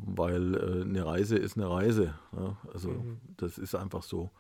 Weil 0.04 0.54
äh, 0.54 0.82
eine 0.82 1.04
Reise 1.04 1.36
ist 1.36 1.56
eine 1.56 1.68
Reise. 1.68 2.14
Ja? 2.36 2.56
Also 2.72 2.90
mhm. 2.90 3.20
das 3.36 3.58
ist 3.58 3.74
einfach 3.74 4.02
so. 4.02 4.30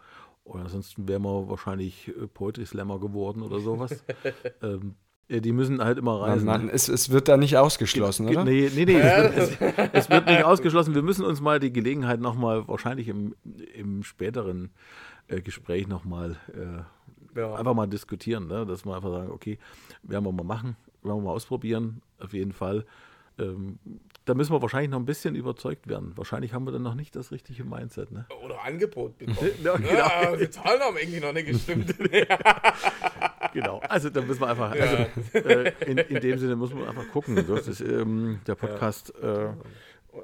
Oder 0.44 0.64
ansonsten 0.64 1.06
wären 1.08 1.22
wir 1.22 1.48
wahrscheinlich 1.48 2.08
äh, 2.08 2.26
Poetry 2.26 2.66
Slammer 2.66 2.98
geworden 2.98 3.42
oder 3.42 3.60
sowas. 3.60 4.04
ähm, 4.62 4.94
die 5.30 5.52
müssen 5.52 5.82
halt 5.82 5.98
immer 5.98 6.20
reisen. 6.20 6.44
Man, 6.46 6.66
man, 6.66 6.74
es, 6.74 6.88
es, 6.88 7.10
wird 7.10 7.28
da 7.28 7.36
nicht 7.36 7.56
ausgeschlossen, 7.56 8.26
Ge 8.26 8.36
oder? 8.36 8.44
Nee, 8.44 8.70
nee, 8.74 8.84
nee. 8.84 8.98
es, 8.98 9.60
wird, 9.60 9.78
es, 9.78 9.90
es, 9.92 10.10
wird, 10.10 10.26
nicht 10.26 10.42
ausgeschlossen. 10.42 10.94
Wir 10.94 11.02
müssen 11.02 11.24
uns 11.24 11.40
mal 11.40 11.60
die 11.60 11.72
Gelegenheit 11.72 12.20
nochmal, 12.20 12.66
wahrscheinlich 12.66 13.06
im, 13.06 13.36
im 13.74 14.02
späteren 14.02 14.70
äh, 15.28 15.40
Gespräch 15.40 15.86
nochmal 15.86 16.36
äh, 16.52 17.38
ja. 17.38 17.54
einfach 17.54 17.74
mal 17.74 17.86
diskutieren. 17.86 18.48
Ne? 18.48 18.66
Dass 18.66 18.84
wir 18.84 18.96
einfach 18.96 19.10
sagen, 19.10 19.30
okay, 19.30 19.58
werden 20.02 20.24
wir 20.24 20.32
mal 20.32 20.44
machen, 20.44 20.76
werden 21.02 21.18
wir 21.18 21.24
mal 21.24 21.32
ausprobieren, 21.32 22.02
auf 22.18 22.32
jeden 22.32 22.52
Fall. 22.52 22.84
Ähm, 23.38 23.78
da 24.30 24.34
müssen 24.34 24.52
wir 24.52 24.62
wahrscheinlich 24.62 24.90
noch 24.92 25.00
ein 25.00 25.06
bisschen 25.06 25.34
überzeugt 25.34 25.88
werden. 25.88 26.12
Wahrscheinlich 26.14 26.54
haben 26.54 26.64
wir 26.64 26.70
dann 26.70 26.84
noch 26.84 26.94
nicht 26.94 27.16
das 27.16 27.32
richtige 27.32 27.64
Mindset. 27.64 28.12
Ne? 28.12 28.26
Oder 28.44 28.62
Angebot 28.62 29.18
bekommen. 29.18 29.50
ja, 29.64 29.76
genau. 29.76 29.92
ja, 29.92 30.36
die 30.36 30.48
Zahlen 30.48 30.80
haben 30.80 30.96
irgendwie 30.96 31.18
noch 31.18 31.32
nicht 31.32 31.48
gestimmt. 31.48 31.92
genau. 33.52 33.80
Also 33.88 34.08
da 34.08 34.20
müssen 34.20 34.40
wir 34.40 34.46
einfach, 34.46 34.72
ja. 34.76 34.84
also, 34.84 35.48
äh, 35.48 35.72
in, 35.84 35.98
in, 35.98 36.20
dem 36.20 36.38
Sinne 36.38 36.54
muss 36.54 36.72
man 36.72 36.86
einfach 36.86 37.08
gucken. 37.08 37.44
Das 37.44 37.66
ist, 37.66 37.80
ähm, 37.80 38.38
der 38.46 38.54
Podcast, 38.54 39.12
äh, 39.20 39.48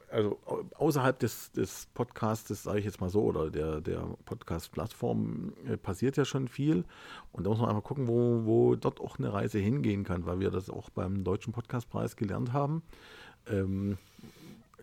also 0.09 0.39
außerhalb 0.77 1.19
des, 1.19 1.51
des 1.51 1.89
Podcasts, 1.93 2.63
sage 2.63 2.79
ich 2.79 2.85
jetzt 2.85 3.01
mal 3.01 3.11
so, 3.11 3.23
oder 3.23 3.51
der, 3.51 3.81
der 3.81 4.07
Podcast-Plattform 4.25 5.53
äh, 5.69 5.77
passiert 5.77 6.17
ja 6.17 6.25
schon 6.25 6.47
viel. 6.47 6.85
Und 7.33 7.43
da 7.43 7.51
muss 7.51 7.59
man 7.59 7.71
einfach 7.71 7.83
gucken, 7.83 8.07
wo, 8.07 8.45
wo 8.45 8.77
dort 8.77 9.01
auch 9.01 9.19
eine 9.19 9.33
Reise 9.33 9.59
hingehen 9.59 10.05
kann, 10.05 10.27
weil 10.27 10.39
wir 10.39 10.53
das 10.53 10.71
auch 10.71 10.91
beim 10.91 11.25
Deutschen 11.25 11.53
Podcastpreis 11.53 12.15
gelernt 12.15 12.53
haben. 12.53 12.85
Ähm, 13.49 13.99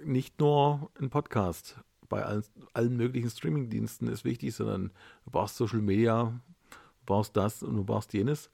nicht 0.03 0.39
nur 0.39 0.89
ein 0.99 1.09
Podcast 1.09 1.77
bei 2.09 2.23
allen, 2.23 2.43
allen 2.73 2.97
möglichen 2.97 3.29
Streamingdiensten 3.29 4.07
ist 4.07 4.25
wichtig, 4.25 4.53
sondern 4.53 4.91
du 5.25 5.31
brauchst 5.31 5.57
Social 5.57 5.81
Media, 5.81 6.33
du 6.69 6.77
brauchst 7.05 7.35
das 7.35 7.63
und 7.63 7.75
du 7.75 7.83
brauchst 7.83 8.13
jenes. 8.13 8.49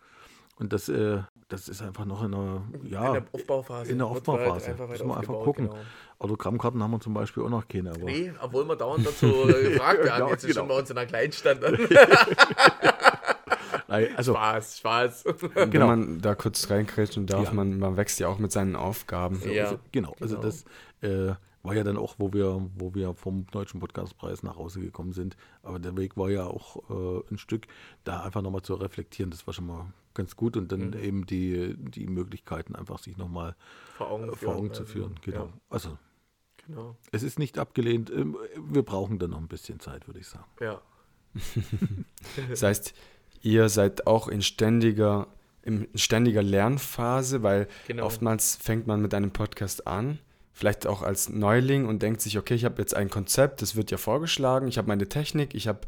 Und 0.58 0.74
das, 0.74 0.90
äh, 0.90 1.20
das 1.48 1.68
ist 1.70 1.82
einfach 1.82 2.06
noch 2.06 2.24
in 2.24 2.34
einer, 2.34 2.62
ja, 2.84 3.08
in 3.08 3.14
der 3.14 3.24
Aufbauphase. 3.34 3.92
In 3.92 3.98
der 3.98 4.08
Aufbauphase. 4.08 4.68
Halt 4.68 4.82
einfach, 4.82 5.06
muss 5.06 5.18
einfach 5.18 5.44
gucken. 5.44 5.68
Genau. 5.68 5.80
Autogrammkarten 6.20 6.84
haben 6.84 6.92
wir 6.92 7.00
zum 7.00 7.14
Beispiel 7.14 7.44
auch 7.44 7.50
noch 7.50 7.68
keine. 7.68 7.92
Aber 7.92 8.04
nee, 8.04 8.32
obwohl 8.42 8.66
wir 8.66 8.76
dauernd 8.76 9.06
dazu 9.06 9.28
gefragt 9.48 10.04
werden. 10.04 10.20
ja, 10.26 10.30
Jetzt 10.30 10.46
genau. 10.46 10.60
schon 10.60 10.68
bei 10.68 10.78
uns 10.78 10.90
in 10.90 10.98
einer 10.98 11.08
Kleinstadt. 11.08 11.60
also, 13.90 14.34
Spaß, 14.34 14.78
Spaß. 14.80 15.24
Genau. 15.56 15.72
Wenn 15.72 15.82
man 15.88 16.22
da 16.22 16.36
kurz 16.36 16.70
reinkrätschen 16.70 17.26
darf, 17.26 17.46
ja. 17.46 17.54
man, 17.54 17.80
man 17.80 17.98
wächst 17.98 18.20
ja 18.20 18.28
auch 18.28 18.40
mit 18.40 18.52
seinen 18.52 18.76
Aufgaben. 18.76 19.42
Ja. 19.52 19.66
Also, 19.66 19.80
genau, 19.92 20.16
also 20.20 20.36
genau. 20.36 20.48
das 20.48 20.66
äh, 21.02 21.36
war 21.64 21.76
ja 21.76 21.84
dann 21.84 21.98
auch, 21.98 22.16
wo 22.18 22.32
wir, 22.34 22.70
wo 22.76 22.96
wir 22.96 23.14
vom 23.14 23.46
Deutschen 23.48 23.80
Podcastpreis 23.80 24.44
nach 24.44 24.56
Hause 24.58 24.80
gekommen 24.80 25.14
sind. 25.14 25.36
Aber 25.62 25.80
der 25.80 25.98
Weg 25.98 26.18
war 26.18 26.30
ja 26.30 26.46
auch 26.46 26.90
äh, 26.90 27.24
ein 27.32 27.38
Stück, 27.38 27.68
da 28.04 28.24
einfach 28.24 28.42
nochmal 28.42 28.62
zu 28.62 28.76
reflektieren. 28.76 29.32
Das 29.32 29.46
war 29.46 29.54
schon 29.54 29.68
mal 29.68 29.94
ganz 30.14 30.36
gut 30.36 30.58
und 30.58 30.72
dann 30.72 30.92
mhm. 30.92 31.00
eben 31.00 31.26
die, 31.26 31.76
die 31.78 32.08
Möglichkeiten 32.08 32.76
einfach 32.76 33.00
sich 33.00 33.18
nochmal 33.18 33.56
vor 33.98 34.10
Augen, 34.10 34.30
äh, 34.30 34.36
vor 34.36 34.56
Augen 34.56 34.74
zu 34.74 34.86
führen. 34.86 35.16
Also, 35.16 35.32
genau. 35.32 35.46
Ja. 35.46 35.54
Also 35.70 35.98
genau. 36.66 36.98
es 37.12 37.24
ist 37.24 37.40
nicht 37.40 37.60
abgelehnt. 37.60 38.10
Ähm, 38.10 38.38
wir 38.58 38.84
brauchen 38.84 39.20
dann 39.20 39.32
noch 39.32 39.40
ein 39.40 39.48
bisschen 39.48 39.80
Zeit, 39.80 40.08
würde 40.08 40.20
ich 40.20 40.28
sagen. 40.28 40.48
Ja. 40.60 40.82
das 42.50 42.64
heißt, 42.64 42.94
ihr 43.42 43.70
seid 43.70 44.08
auch 44.08 44.28
in 44.28 44.42
ständiger, 44.42 45.28
in 45.64 45.88
ständiger 45.96 46.44
Lernphase, 46.44 47.44
weil 47.44 47.68
genau. 47.88 48.06
oftmals 48.06 48.58
fängt 48.62 48.88
man 48.88 49.02
mit 49.02 49.14
einem 49.14 49.32
Podcast 49.32 49.88
an, 49.88 50.20
vielleicht 50.54 50.88
auch 50.88 51.02
als 51.02 51.30
Neuling 51.30 51.86
und 51.86 52.02
denkt 52.02 52.22
sich, 52.22 52.38
okay, 52.38 52.56
ich 52.56 52.66
habe 52.66 52.82
jetzt 52.82 52.96
ein 52.96 53.10
Konzept, 53.10 53.62
das 53.62 53.76
wird 53.76 53.92
ja 53.92 53.98
vorgeschlagen, 53.98 54.68
ich 54.68 54.78
habe 54.78 54.88
meine 54.88 55.08
Technik, 55.08 55.56
ich 55.56 55.68
habe 55.68 55.82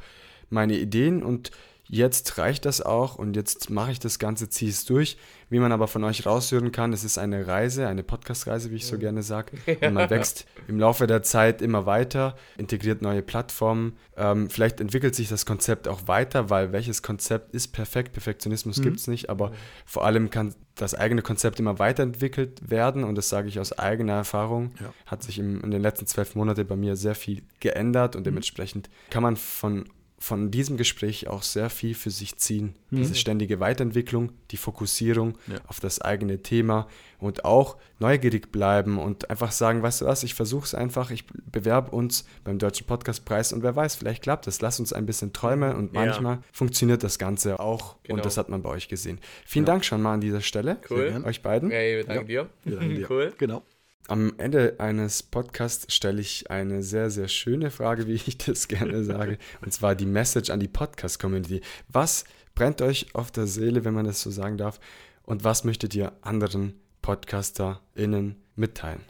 meine 0.50 0.78
Ideen 0.78 1.24
und 1.24 1.52
jetzt 1.92 2.38
reicht 2.38 2.66
das 2.66 2.82
auch 2.82 3.16
und 3.16 3.36
jetzt 3.36 3.70
mache 3.70 3.92
ich 3.92 4.00
das 4.00 4.18
Ganze, 4.18 4.50
ziehe 4.50 4.72
es 4.72 4.86
durch. 4.86 5.18
Wie 5.50 5.60
man 5.60 5.74
aber 5.74 5.90
von 5.90 6.06
euch 6.06 6.26
raushören 6.26 6.72
kann, 6.72 6.94
es 6.94 7.04
ist 7.04 7.18
eine 7.18 7.46
Reise, 7.46 7.86
eine 7.86 8.02
Podcast-Reise, 8.02 8.72
wie 8.72 8.78
ich 8.78 8.86
so 8.86 8.98
gerne 8.98 9.22
sage. 9.22 9.58
Und 9.82 9.94
man 9.94 10.10
wächst 10.10 10.46
im 10.70 10.80
Laufe 10.80 11.06
der 11.06 11.22
Zeit 11.22 11.62
immer 11.62 11.86
weiter, 11.86 12.38
integriert 12.58 13.02
neue 13.02 13.22
Plattformen. 13.22 13.98
Ähm, 14.16 14.50
vielleicht 14.50 14.80
entwickelt 14.80 15.16
sich 15.16 15.28
das 15.28 15.46
Konzept 15.46 15.90
auch 15.90 16.08
weiter, 16.08 16.50
weil 16.50 16.72
welches 16.72 17.04
Konzept 17.04 17.54
ist 17.54 17.74
perfekt? 17.74 18.14
Perfektionismus 18.14 18.78
mhm. 18.78 18.84
gibt 18.84 19.00
es 19.00 19.08
nicht, 19.08 19.30
aber 19.30 19.52
vor 19.86 20.06
allem 20.06 20.30
kann 20.30 20.56
das 20.76 20.96
eigene 20.96 21.22
Konzept 21.22 21.60
immer 21.60 21.78
weiterentwickelt 21.78 22.70
werden 22.70 23.04
und 23.04 23.16
das 23.16 23.28
sage 23.28 23.50
ich 23.50 23.60
aus 23.60 23.78
eigener 23.78 24.14
Erfahrung. 24.14 24.72
Ja. 24.80 24.94
Hat 25.06 25.24
sich 25.24 25.40
im, 25.40 25.62
in 25.62 25.72
den 25.72 25.82
letzten 25.82 26.08
zwölf 26.08 26.36
Monaten 26.36 26.66
bei 26.66 26.78
mir 26.78 26.96
sehr 26.96 27.16
viel 27.16 27.44
geändert 27.60 28.16
und 28.16 28.22
mhm. 28.22 28.26
dementsprechend 28.26 28.90
kann 29.10 29.24
man 29.24 29.36
von 29.36 29.84
von 30.22 30.52
diesem 30.52 30.78
Gespräch 30.78 31.28
auch 31.28 31.42
sehr 31.42 31.72
viel 31.72 31.96
für 31.96 32.12
sich 32.12 32.38
ziehen. 32.38 32.76
Mhm. 32.92 32.98
Diese 32.98 33.16
ständige 33.16 33.60
Weiterentwicklung, 33.60 34.32
die 34.52 34.58
Fokussierung 34.58 35.36
ja. 35.48 35.56
auf 35.66 35.80
das 35.80 36.00
eigene 36.00 36.44
Thema 36.44 36.88
und 37.18 37.44
auch 37.44 37.78
neugierig 37.98 38.52
bleiben 38.52 39.00
und 39.00 39.32
einfach 39.32 39.52
sagen, 39.52 39.82
weißt 39.82 40.02
du 40.02 40.06
was, 40.06 40.22
ich 40.22 40.36
versuche 40.36 40.66
es 40.66 40.76
einfach, 40.76 41.10
ich 41.10 41.26
bewerbe 41.26 41.90
uns 41.92 42.26
beim 42.44 42.60
Deutschen 42.60 42.86
Podcastpreis 42.86 43.52
und 43.52 43.64
wer 43.64 43.76
weiß, 43.76 43.96
vielleicht 43.96 44.22
klappt 44.22 44.46
es. 44.46 44.62
Lass 44.62 44.80
uns 44.80 44.94
ein 44.94 45.08
bisschen 45.08 45.34
träumen 45.34 45.76
und 45.76 45.94
manchmal 45.94 46.36
ja. 46.36 46.44
funktioniert 46.52 47.02
das 47.02 47.18
Ganze 47.18 47.60
auch 47.60 47.96
genau. 48.04 48.18
und 48.18 48.26
das 48.26 48.38
hat 48.38 48.48
man 48.48 48.62
bei 48.62 48.70
euch 48.70 48.90
gesehen. 48.90 49.20
Vielen 49.44 49.66
ja. 49.66 49.74
Dank 49.74 49.86
schon 49.86 50.04
mal 50.04 50.14
an 50.14 50.22
dieser 50.22 50.42
Stelle. 50.42 50.78
Cool. 50.88 51.24
Euch 51.26 51.42
beiden. 51.42 51.72
Hey, 51.72 51.98
wir 51.98 52.04
danken 52.06 52.28
dir. 52.28 52.50
Wir 52.64 52.76
danken 52.76 52.96
dir. 52.96 53.10
Cool. 53.10 53.34
Genau. 53.40 53.64
Am 54.08 54.34
Ende 54.38 54.76
eines 54.80 55.24
Podcasts 55.24 55.94
stelle 55.94 56.22
ich 56.22 56.50
eine 56.50 56.84
sehr, 56.84 57.10
sehr 57.10 57.28
schöne 57.28 57.72
Frage, 57.72 58.08
wie 58.08 58.14
ich 58.14 58.38
das 58.38 58.68
gerne 58.68 59.04
sage, 59.04 59.38
und 59.62 59.72
zwar 59.72 59.96
die 59.96 60.06
Message 60.06 60.50
an 60.50 60.60
die 60.60 60.68
Podcast-Community. 60.68 61.62
Was 61.88 62.26
brennt 62.56 62.82
euch 62.82 63.14
auf 63.14 63.32
der 63.32 63.48
Seele, 63.48 63.86
wenn 63.86 63.94
man 63.94 64.06
das 64.06 64.22
so 64.22 64.32
sagen 64.32 64.58
darf, 64.58 64.80
und 65.24 65.44
was 65.44 65.64
möchtet 65.64 65.96
ihr 65.96 66.12
anderen 66.22 66.80
PodcasterInnen 67.02 68.36
mitteilen? 68.56 69.02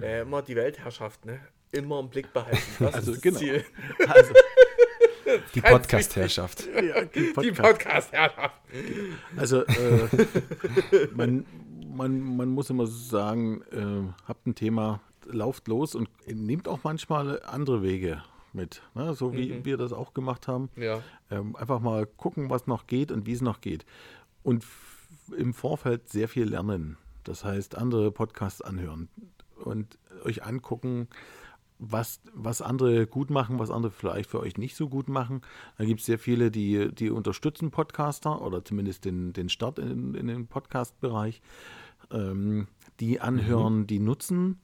Äh, 0.00 0.22
immer 0.22 0.42
die 0.42 0.56
Weltherrschaft, 0.56 1.24
ne? 1.24 1.40
Immer 1.70 2.00
im 2.00 2.08
Blick 2.08 2.32
behalten. 2.32 2.58
Das 2.78 2.94
also, 2.94 3.12
ist 3.12 3.22
genau. 3.22 3.38
Ziel. 3.38 3.64
Also, 4.08 4.32
die 5.54 5.60
Podcast-Herrschaft. 5.60 6.66
Ja, 6.66 7.04
die 7.04 7.52
Podcast-Herrschaft. 7.52 8.56
also, 9.36 9.62
äh, 9.64 10.08
man, 11.14 11.46
man, 11.92 12.36
man 12.36 12.48
muss 12.48 12.70
immer 12.70 12.86
sagen, 12.86 13.62
äh, 13.70 14.12
habt 14.26 14.46
ein 14.46 14.54
Thema, 14.54 15.00
lauft 15.26 15.68
los 15.68 15.94
und 15.94 16.08
nehmt 16.26 16.68
auch 16.68 16.80
manchmal 16.82 17.42
andere 17.42 17.82
Wege 17.82 18.22
mit, 18.52 18.82
ne? 18.94 19.14
so 19.14 19.32
wie 19.32 19.52
mhm. 19.52 19.64
wir 19.64 19.76
das 19.76 19.92
auch 19.92 20.14
gemacht 20.14 20.48
haben. 20.48 20.68
Ja. 20.76 21.00
Ähm, 21.30 21.56
einfach 21.56 21.80
mal 21.80 22.06
gucken, 22.06 22.50
was 22.50 22.66
noch 22.66 22.86
geht 22.86 23.12
und 23.12 23.26
wie 23.26 23.32
es 23.32 23.40
noch 23.40 23.60
geht. 23.60 23.84
Und 24.42 24.64
im 25.36 25.54
Vorfeld 25.54 26.08
sehr 26.08 26.28
viel 26.28 26.48
lernen. 26.48 26.96
Das 27.24 27.44
heißt, 27.44 27.76
andere 27.78 28.10
Podcasts 28.10 28.60
anhören 28.60 29.08
und 29.56 29.98
euch 30.24 30.44
angucken, 30.44 31.08
was, 31.78 32.20
was 32.32 32.62
andere 32.62 33.06
gut 33.06 33.30
machen, 33.30 33.58
was 33.58 33.70
andere 33.70 33.92
vielleicht 33.92 34.30
für 34.30 34.40
euch 34.40 34.56
nicht 34.56 34.76
so 34.76 34.88
gut 34.88 35.08
machen. 35.08 35.42
Da 35.78 35.84
gibt 35.84 36.00
es 36.00 36.06
sehr 36.06 36.18
viele, 36.18 36.50
die, 36.50 36.92
die 36.94 37.10
unterstützen 37.10 37.70
Podcaster 37.70 38.40
oder 38.40 38.64
zumindest 38.64 39.04
den, 39.04 39.32
den 39.32 39.48
Start 39.48 39.78
in, 39.78 40.14
in 40.14 40.28
den 40.28 40.46
Podcast-Bereich. 40.46 41.40
Ähm, 42.12 42.66
die 43.00 43.20
anhören, 43.20 43.80
mhm. 43.80 43.86
die 43.86 43.98
nutzen. 43.98 44.60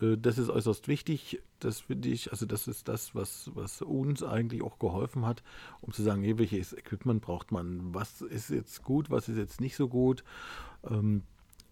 Äh, 0.00 0.16
das 0.16 0.38
ist 0.38 0.50
äußerst 0.50 0.88
wichtig. 0.88 1.42
Das 1.60 1.80
finde 1.80 2.08
ich, 2.08 2.30
also 2.30 2.46
das 2.46 2.68
ist 2.68 2.88
das, 2.88 3.14
was, 3.14 3.50
was 3.54 3.82
uns 3.82 4.22
eigentlich 4.22 4.62
auch 4.62 4.78
geholfen 4.78 5.26
hat, 5.26 5.42
um 5.80 5.92
zu 5.92 6.02
sagen, 6.02 6.22
hey, 6.22 6.38
welches 6.38 6.72
Equipment 6.72 7.22
braucht 7.22 7.50
man, 7.50 7.94
was 7.94 8.20
ist 8.22 8.50
jetzt 8.50 8.84
gut, 8.84 9.10
was 9.10 9.28
ist 9.28 9.38
jetzt 9.38 9.60
nicht 9.60 9.76
so 9.76 9.88
gut, 9.88 10.22
ähm, 10.88 11.22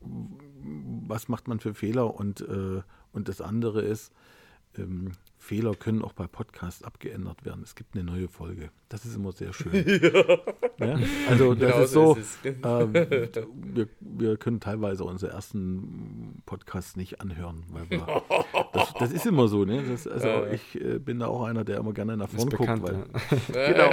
was 0.01 1.29
macht 1.29 1.49
man 1.49 1.61
für 1.61 1.75
Fehler 1.75 2.15
und, 2.15 2.41
äh, 2.41 2.83
und 3.13 3.29
das 3.29 3.41
andere 3.41 3.83
ist, 3.83 4.13
ähm, 4.77 5.13
Fehler 5.47 5.75
können 5.77 6.03
auch 6.03 6.13
bei 6.13 6.27
Podcasts 6.27 6.83
abgeändert 6.83 7.45
werden. 7.45 7.63
Es 7.63 7.77
gibt 7.77 7.95
eine 7.95 8.03
neue 8.03 8.27
Folge. 8.27 8.71
Das 8.89 9.05
ist 9.05 9.15
immer 9.15 9.31
sehr 9.31 9.53
schön. 9.53 9.73
ja. 9.75 10.39
Ja? 10.79 10.99
Also 11.31 11.55
das 11.55 11.71
genau 11.71 11.85
ist 11.85 11.93
so, 11.93 12.15
ist 12.17 12.39
ähm, 12.45 12.93
wir, 12.93 13.89
wir, 14.01 14.37
können 14.37 14.61
teilweise 14.61 15.05
unsere 15.05 15.33
ersten 15.33 16.43
Podcasts 16.45 16.97
nicht 16.97 17.23
anhören. 17.23 17.65
Weil 17.71 17.89
wir, 17.89 18.23
das, 18.75 18.93
das, 18.99 19.13
ist 19.13 19.25
immer 19.25 19.49
so. 19.49 19.65
Ne? 19.65 19.83
Das, 19.89 20.07
also 20.07 20.45
ich 20.53 20.79
äh, 20.79 20.99
bin 20.99 21.21
da 21.21 21.29
auch 21.29 21.45
einer, 21.45 21.65
der 21.65 21.79
immer 21.79 21.95
gerne 21.95 22.19
nach 22.19 22.29
vorne 22.29 22.51
guckt. 22.51 22.83
Weil, 22.83 23.07
genau. 23.73 23.91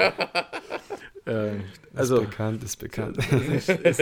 Äh, 1.25 1.59
also, 1.93 2.21
ist 2.21 2.29
bekannt, 2.29 2.63
ist 2.63 2.77
bekannt. 2.77 3.17
Es, 3.31 3.69
es, 3.69 3.99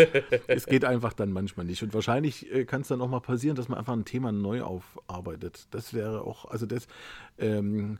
es, 0.48 0.66
geht 0.66 0.86
einfach 0.86 1.14
dann 1.14 1.32
manchmal 1.32 1.66
nicht. 1.66 1.84
Und 1.84 1.94
wahrscheinlich 1.94 2.52
äh, 2.52 2.66
kann 2.66 2.82
es 2.82 2.88
dann 2.88 3.02
auch 3.02 3.08
mal 3.08 3.20
passieren, 3.20 3.56
dass 3.56 3.70
man 3.70 3.78
einfach 3.78 3.94
ein 3.94 4.06
Thema 4.06 4.32
neu 4.32 4.62
aufarbeitet. 4.64 5.68
Das 5.72 5.94
wäre 5.94 6.22
auch, 6.22 6.46
also 6.46 6.66
das 6.66 6.88
ähm, 7.38 8.00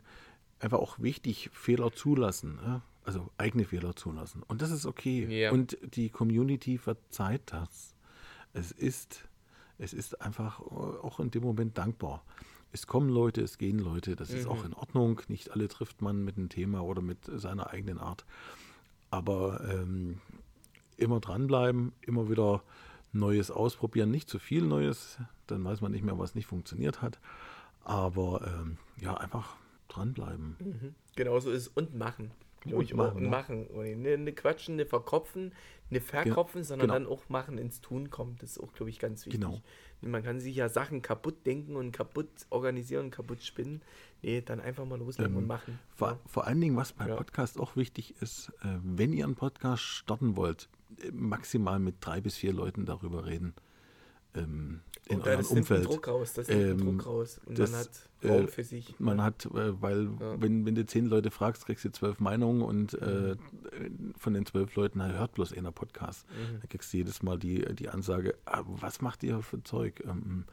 einfach 0.58 0.78
auch 0.78 0.98
wichtig, 0.98 1.50
Fehler 1.52 1.92
zulassen. 1.92 2.58
Ja? 2.64 2.82
Also 3.04 3.30
eigene 3.38 3.64
Fehler 3.64 3.94
zulassen. 3.94 4.42
Und 4.46 4.62
das 4.62 4.70
ist 4.70 4.86
okay. 4.86 5.26
Yeah. 5.28 5.52
Und 5.52 5.76
die 5.94 6.08
Community 6.08 6.78
verzeiht 6.78 7.42
das. 7.46 7.94
Es 8.52 8.70
ist, 8.70 9.28
es 9.78 9.92
ist 9.92 10.20
einfach 10.20 10.60
auch 10.60 11.20
in 11.20 11.30
dem 11.30 11.42
Moment 11.42 11.78
dankbar. 11.78 12.24
Es 12.72 12.86
kommen 12.86 13.10
Leute, 13.10 13.42
es 13.42 13.58
gehen 13.58 13.78
Leute, 13.78 14.16
das 14.16 14.30
mhm. 14.30 14.36
ist 14.38 14.46
auch 14.46 14.64
in 14.64 14.72
Ordnung. 14.72 15.20
Nicht 15.28 15.50
alle 15.50 15.68
trifft 15.68 16.00
man 16.00 16.24
mit 16.24 16.38
einem 16.38 16.48
Thema 16.48 16.82
oder 16.82 17.02
mit 17.02 17.18
seiner 17.34 17.70
eigenen 17.70 17.98
Art. 17.98 18.24
Aber 19.12 19.60
ähm, 19.70 20.20
immer 20.96 21.20
dranbleiben, 21.20 21.92
immer 22.00 22.30
wieder 22.30 22.62
Neues 23.12 23.50
ausprobieren, 23.50 24.10
nicht 24.10 24.30
zu 24.30 24.38
viel 24.38 24.62
Neues, 24.62 25.18
dann 25.46 25.62
weiß 25.62 25.82
man 25.82 25.92
nicht 25.92 26.02
mehr, 26.02 26.18
was 26.18 26.34
nicht 26.34 26.46
funktioniert 26.46 27.02
hat. 27.02 27.20
Aber 27.84 28.40
ähm, 28.46 28.78
ja, 28.96 29.14
einfach 29.14 29.56
dranbleiben. 29.88 30.56
Mhm. 30.58 30.94
Genau 31.14 31.38
so 31.40 31.50
ist 31.50 31.62
es. 31.62 31.68
Und 31.68 31.94
machen. 31.94 32.30
Und 32.70 32.94
machen, 32.94 33.16
und 33.16 33.30
machen. 33.30 33.66
Und 33.66 34.02
ne, 34.02 34.32
quatschen, 34.32 34.76
ne 34.76 34.86
verkopfen, 34.86 35.52
ne 35.90 36.00
verkopfen, 36.00 36.60
ja, 36.60 36.64
sondern 36.64 36.88
genau. 36.88 36.98
dann 36.98 37.06
auch 37.06 37.28
machen, 37.28 37.58
ins 37.58 37.80
Tun 37.80 38.10
kommt. 38.10 38.42
Das 38.42 38.52
ist 38.52 38.60
auch, 38.60 38.72
glaube 38.72 38.90
ich, 38.90 38.98
ganz 38.98 39.26
wichtig. 39.26 39.40
Genau. 39.40 39.60
Man 40.00 40.22
kann 40.22 40.40
sich 40.40 40.56
ja 40.56 40.68
Sachen 40.68 41.02
kaputt 41.02 41.46
denken 41.46 41.76
und 41.76 41.92
kaputt 41.92 42.28
organisieren, 42.50 43.10
kaputt 43.10 43.42
spinnen. 43.42 43.82
Nee, 44.22 44.40
dann 44.40 44.60
einfach 44.60 44.84
mal 44.84 44.98
loslegen 44.98 45.32
ähm, 45.32 45.38
und 45.38 45.46
machen. 45.46 45.78
Vor, 45.94 46.08
ja. 46.08 46.20
vor 46.26 46.46
allen 46.46 46.60
Dingen, 46.60 46.76
was 46.76 46.92
bei 46.92 47.08
ja. 47.08 47.16
Podcast 47.16 47.58
auch 47.58 47.76
wichtig 47.76 48.14
ist, 48.20 48.48
äh, 48.62 48.78
wenn 48.82 49.12
ihr 49.12 49.24
einen 49.24 49.34
Podcast 49.34 49.82
starten 49.82 50.36
wollt, 50.36 50.68
äh, 51.02 51.10
maximal 51.12 51.78
mit 51.78 51.96
drei 52.00 52.20
bis 52.20 52.36
vier 52.36 52.52
Leuten 52.52 52.84
darüber 52.86 53.26
reden 53.26 53.54
ähm, 54.34 54.80
in 55.06 55.18
und 55.18 55.26
eurem 55.26 55.46
Umfeld. 55.46 55.86
Druck 55.86 56.08
raus, 56.08 56.32
das 56.34 56.48
nimmt 56.48 56.60
ähm, 56.60 56.78
Druck 56.78 57.06
raus 57.06 57.40
und 57.44 57.58
das, 57.58 57.70
man 57.70 57.80
hat 57.80 57.90
Raum 58.24 58.44
äh, 58.44 58.46
für 58.46 58.64
sich. 58.64 58.94
Man 58.98 59.18
ja. 59.18 59.24
hat, 59.24 59.46
äh, 59.46 59.80
weil 59.80 60.04
ja. 60.20 60.40
wenn, 60.40 60.64
wenn 60.64 60.74
du 60.74 60.86
zehn 60.86 61.06
Leute 61.06 61.30
fragst, 61.30 61.66
kriegst 61.66 61.84
du 61.84 61.92
zwölf 61.92 62.20
Meinungen 62.20 62.62
und 62.62 62.94
äh, 62.94 63.36
mhm. 63.36 64.14
von 64.16 64.34
den 64.34 64.46
zwölf 64.46 64.74
Leuten 64.76 65.02
hört 65.02 65.34
bloß 65.34 65.52
einer 65.52 65.72
Podcast. 65.72 66.26
Mhm. 66.30 66.60
Da 66.60 66.66
kriegst 66.68 66.92
du 66.92 66.98
jedes 66.98 67.22
Mal 67.22 67.38
die, 67.38 67.64
die 67.74 67.88
Ansage, 67.88 68.36
ah, 68.44 68.62
was 68.66 69.00
macht 69.00 69.22
ihr 69.22 69.40
für 69.42 69.62
Zeug? 69.62 70.02
Ähm, 70.04 70.44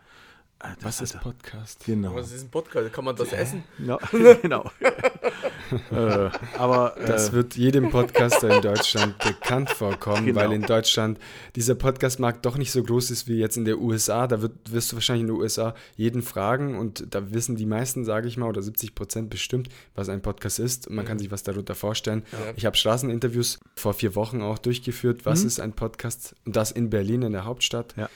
Ah, 0.62 0.76
was 0.82 1.00
ist 1.00 1.18
Podcast? 1.22 1.86
Genau. 1.86 2.16
Was 2.16 2.34
ist 2.34 2.44
ein 2.44 2.50
Podcast? 2.50 2.92
Kann 2.92 3.06
man 3.06 3.16
das 3.16 3.32
essen? 3.32 3.64
Ja, 3.78 3.98
genau. 4.42 4.70
äh, 5.92 6.30
aber 6.58 6.98
äh, 6.98 7.06
das 7.06 7.32
wird 7.32 7.56
jedem 7.56 7.90
Podcaster 7.90 8.54
in 8.58 8.62
Deutschland 8.62 9.18
bekannt 9.20 9.70
vorkommen, 9.70 10.26
genau. 10.26 10.42
weil 10.42 10.52
in 10.52 10.64
Deutschland 10.64 11.18
dieser 11.56 11.76
Podcastmarkt 11.76 12.46
doch 12.46 12.58
nicht 12.58 12.74
so 12.74 12.84
groß 12.84 13.10
ist 13.10 13.30
wie 13.30 13.38
jetzt 13.38 13.56
in 13.56 13.64
der 13.64 13.80
USA. 13.80 14.28
Da 14.28 14.42
wird, 14.42 14.52
wirst 14.70 14.92
du 14.92 14.98
wahrscheinlich 14.98 15.22
in 15.22 15.28
den 15.28 15.38
USA 15.38 15.76
jeden 15.96 16.22
fragen 16.22 16.78
und 16.78 17.16
da 17.16 17.32
wissen 17.32 17.56
die 17.56 17.66
meisten, 17.66 18.04
sage 18.04 18.28
ich 18.28 18.36
mal, 18.36 18.50
oder 18.50 18.62
70 18.62 18.96
Prozent 18.96 19.30
bestimmt, 19.30 19.70
was 19.96 20.10
ein 20.10 20.22
Podcast 20.22 20.60
ist 20.60 20.88
und 20.88 20.96
man 20.96 21.06
mhm. 21.06 21.08
kann 21.08 21.20
sich 21.20 21.32
was 21.32 21.44
darunter 21.44 21.74
vorstellen. 21.74 22.24
Ja. 22.34 22.40
Ich 22.58 22.66
habe 22.66 22.76
Straßeninterviews 22.76 23.60
vor 23.78 23.94
vier 23.94 24.14
Wochen 24.16 24.42
auch 24.42 24.58
durchgeführt. 24.58 25.26
Was 25.26 25.42
mhm. 25.42 25.48
ist 25.48 25.62
ein 25.62 25.72
Podcast? 25.72 26.36
Und 26.46 26.58
das 26.58 26.72
in 26.72 26.90
Berlin, 26.90 27.22
in 27.22 27.32
der 27.32 27.46
Hauptstadt. 27.46 27.96
Ja. 27.96 28.10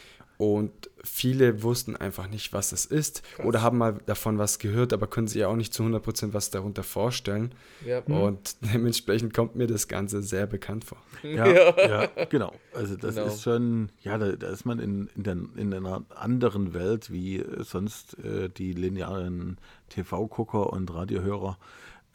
Und 0.43 0.89
viele 1.06 1.63
wussten 1.63 1.95
einfach 1.95 2.27
nicht, 2.27 2.51
was 2.51 2.71
das 2.71 2.86
ist 2.86 3.23
Krass. 3.36 3.45
oder 3.45 3.62
haben 3.62 3.77
mal 3.77 3.99
davon 4.08 4.38
was 4.38 4.60
gehört, 4.60 4.91
aber 4.91 5.08
können 5.08 5.27
sich 5.27 5.39
ja 5.39 5.47
auch 5.47 5.56
nicht 5.56 5.73
zu 5.73 5.84
100% 5.84 6.34
was 6.34 6.49
darunter 6.49 6.84
vorstellen. 6.84 7.56
Ja. 7.86 7.99
Und 7.99 8.58
dementsprechend 8.73 9.34
kommt 9.34 9.56
mir 9.56 9.67
das 9.67 9.88
Ganze 9.88 10.21
sehr 10.21 10.45
bekannt 10.45 10.84
vor. 10.84 10.97
Ja, 11.23 11.47
ja. 11.47 11.77
ja 11.77 12.25
genau. 12.25 12.53
Also 12.73 12.97
das 12.97 13.15
genau. 13.15 13.27
ist 13.27 13.41
schon, 13.41 13.89
ja, 14.01 14.17
da, 14.17 14.34
da, 14.34 14.49
ist 14.49 14.65
man 14.65 14.79
in, 14.79 15.08
in, 15.15 15.23
der, 15.23 15.38
in 15.56 15.73
einer 15.73 16.03
anderen 16.13 16.73
Welt, 16.73 17.10
wie 17.10 17.41
sonst 17.60 18.17
äh, 18.19 18.49
die 18.49 18.73
linearen 18.73 19.60
TV-Gucker 19.89 20.73
und 20.73 20.93
Radiohörer 20.93 21.58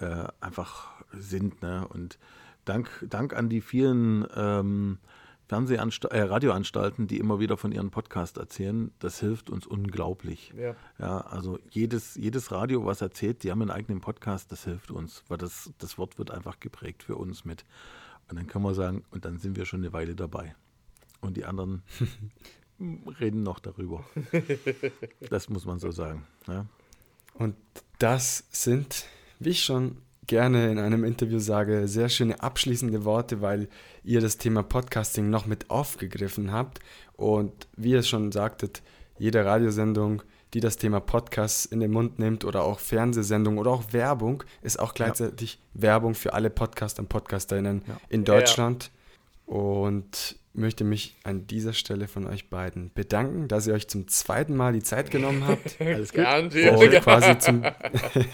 äh, 0.01 0.25
einfach 0.43 0.89
sind. 1.13 1.63
Ne? 1.63 1.89
Und 1.89 2.19
dank, 2.67 2.91
dank 3.09 3.35
an 3.35 3.49
die 3.49 3.63
vielen 3.63 4.27
ähm, 4.37 4.99
Fernsehanst 5.49 6.05
äh, 6.05 6.21
Radioanstalten, 6.21 7.07
die 7.07 7.19
immer 7.19 7.41
wieder 7.41 7.57
von 7.57 7.73
ihren 7.73 7.91
Podcast 7.91 8.37
erzählen, 8.37 8.93
das 8.99 9.19
hilft 9.19 9.49
uns 9.49 9.67
unglaublich. 9.67 10.53
Ja. 10.55 10.77
ja. 10.99 11.21
also 11.23 11.59
jedes, 11.71 12.17
jedes 12.17 12.53
Radio, 12.53 12.85
was 12.85 13.01
erzählt, 13.01 13.43
die 13.43 13.51
haben 13.51 13.63
einen 13.63 13.71
eigenen 13.71 14.03
Podcast, 14.03 14.53
das 14.53 14.65
hilft 14.65 14.91
uns, 14.91 15.25
weil 15.29 15.39
das, 15.39 15.73
das 15.79 15.97
Wort 15.97 16.19
wird 16.19 16.31
einfach 16.31 16.61
geprägt 16.61 17.03
für 17.03 17.17
uns 17.17 17.47
mit. 17.47 17.65
Und 18.29 18.37
dann 18.39 18.47
können 18.47 18.65
wir 18.65 18.75
sagen, 18.75 19.05
und 19.11 19.25
dann 19.25 19.39
sind 19.39 19.57
wir 19.57 19.65
schon 19.65 19.81
eine 19.81 19.95
Weile 19.95 20.15
dabei. 20.15 20.55
Und 21.23 21.39
die 21.39 21.47
anderen 21.47 21.83
reden 23.19 23.43
noch 23.43 23.59
darüber. 23.59 24.05
Das 25.31 25.49
muss 25.49 25.65
man 25.65 25.79
so 25.79 25.91
sagen. 25.91 26.27
Ja. 26.47 26.67
Und 27.33 27.57
das 27.99 28.45
sind, 28.51 29.07
wie 29.39 29.51
ich 29.51 29.65
schon 29.65 29.97
gerne 30.29 30.71
in 30.71 30.79
einem 30.79 31.03
Interview 31.03 31.41
sage, 31.41 31.89
sehr 31.89 32.09
schöne 32.09 32.41
abschließende 32.41 33.05
Worte, 33.05 33.41
weil 33.41 33.69
ihr 34.05 34.21
das 34.21 34.39
Thema 34.39 34.63
Podcasting 34.63 35.29
noch 35.29 35.47
mit 35.47 35.71
aufgegriffen 35.71 36.53
habt. 36.53 36.79
Und 37.17 37.67
wie 37.77 37.91
ihr 37.91 38.05
schon 38.05 38.31
sagtet, 38.31 38.83
jede 39.19 39.45
Radiosendung, 39.45 40.23
die 40.55 40.61
das 40.61 40.77
Thema 40.77 41.01
Podcast 41.01 41.67
in 41.73 41.81
den 41.81 41.91
Mund 41.91 42.19
nimmt 42.19 42.45
oder 42.45 42.63
auch 42.63 42.79
Fernsehsendung 42.79 43.59
oder 43.59 43.73
auch 43.73 43.93
Werbung, 43.93 44.45
ist 44.63 44.79
auch 44.79 44.95
gleichzeitig 44.95 45.59
ja. 45.75 45.83
Werbung 45.83 46.15
für 46.15 46.33
alle 46.33 46.51
Podcaster 46.51 47.03
und 47.03 47.09
Podcasterinnen 47.09 47.83
ja. 47.87 48.01
in 48.09 48.25
Deutschland. 48.25 48.91
Ja. 49.49 49.55
Und 49.55 50.37
möchte 50.59 50.85
mich 50.85 51.17
an 51.25 51.47
dieser 51.47 51.73
Stelle 51.73 52.09
von 52.09 52.27
euch 52.27 52.51
beiden 52.51 52.91
bedanken, 52.95 53.49
dass 53.49 53.67
ihr 53.67 53.75
euch 53.75 53.89
zum 53.89 54.09
zweiten 54.09 54.57
Mal 54.57 54.73
die 54.73 54.83
Zeit 54.83 55.11
genommen 55.11 55.47
habt. 55.47 55.77
Alles 55.81 56.13
gut. 56.13 56.27
Und 56.27 56.91
quasi, 57.03 57.39
zum 57.39 57.63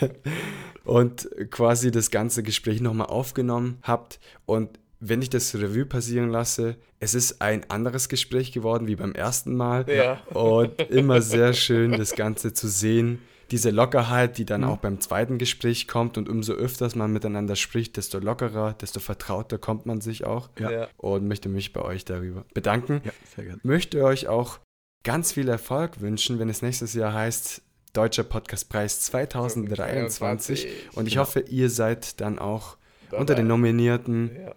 und 0.85 1.29
quasi 1.51 1.91
das 1.91 2.11
ganze 2.11 2.43
Gespräch 2.43 2.81
nochmal 2.81 3.07
aufgenommen 3.07 3.79
habt. 3.83 4.19
Und 4.47 4.79
wenn 5.01 5.23
ich 5.23 5.31
das 5.31 5.55
Revue 5.55 5.87
passieren 5.87 6.31
lasse, 6.31 6.77
es 6.99 7.15
ist 7.15 7.43
ein 7.43 7.69
anderes 7.71 8.09
Gespräch 8.09 8.53
geworden 8.53 8.87
wie 8.87 8.97
beim 8.97 9.13
ersten 9.13 9.55
Mal. 9.55 9.85
Ja. 9.89 10.23
Und 10.29 10.81
immer 10.91 11.21
sehr 11.21 11.53
schön, 11.53 11.93
das 11.93 12.15
Ganze 12.15 12.53
zu 12.53 12.69
sehen 12.69 13.21
diese 13.51 13.71
Lockerheit, 13.71 14.39
die 14.39 14.45
dann 14.45 14.63
mhm. 14.63 14.69
auch 14.69 14.79
beim 14.79 15.01
zweiten 15.01 15.39
Gespräch 15.39 15.89
kommt 15.89 16.19
und 16.19 16.29
umso 16.29 16.53
öfters 16.53 16.95
man 16.95 17.13
miteinander 17.13 17.57
spricht, 17.57 17.97
desto 17.97 18.19
lockerer, 18.19 18.75
desto 18.75 19.01
vertrauter 19.01 19.59
kommt 19.59 19.87
man 19.87 20.01
sich 20.01 20.25
auch. 20.25 20.51
Ja. 20.59 20.89
Und 20.97 21.27
möchte 21.27 21.49
mich 21.49 21.73
bei 21.73 21.83
euch 21.83 22.05
darüber 22.05 22.45
bedanken. 22.55 23.01
Ja, 23.05 23.13
sehr 23.35 23.45
gerne. 23.45 23.61
Möchte 23.63 24.03
euch 24.05 24.29
auch 24.29 24.59
ganz 25.03 25.33
viel 25.33 25.49
Erfolg 25.49 26.01
wünschen, 26.01 26.39
wenn 26.39 26.49
es 26.49 26.63
nächstes 26.63 26.95
Jahr 26.95 27.13
heißt 27.13 27.63
Deutscher 27.93 28.25
Podcastpreis 28.25 29.03
2023. 29.03 30.67
Und 30.95 31.07
ich 31.07 31.15
ja. 31.15 31.21
hoffe, 31.21 31.41
ihr 31.41 31.71
seid 31.71 32.21
dann 32.21 32.39
auch 32.39 32.77
Dabei. 33.11 33.21
unter 33.21 33.35
den 33.37 33.47
Nominierten. 33.47 34.31
Ja. 34.35 34.55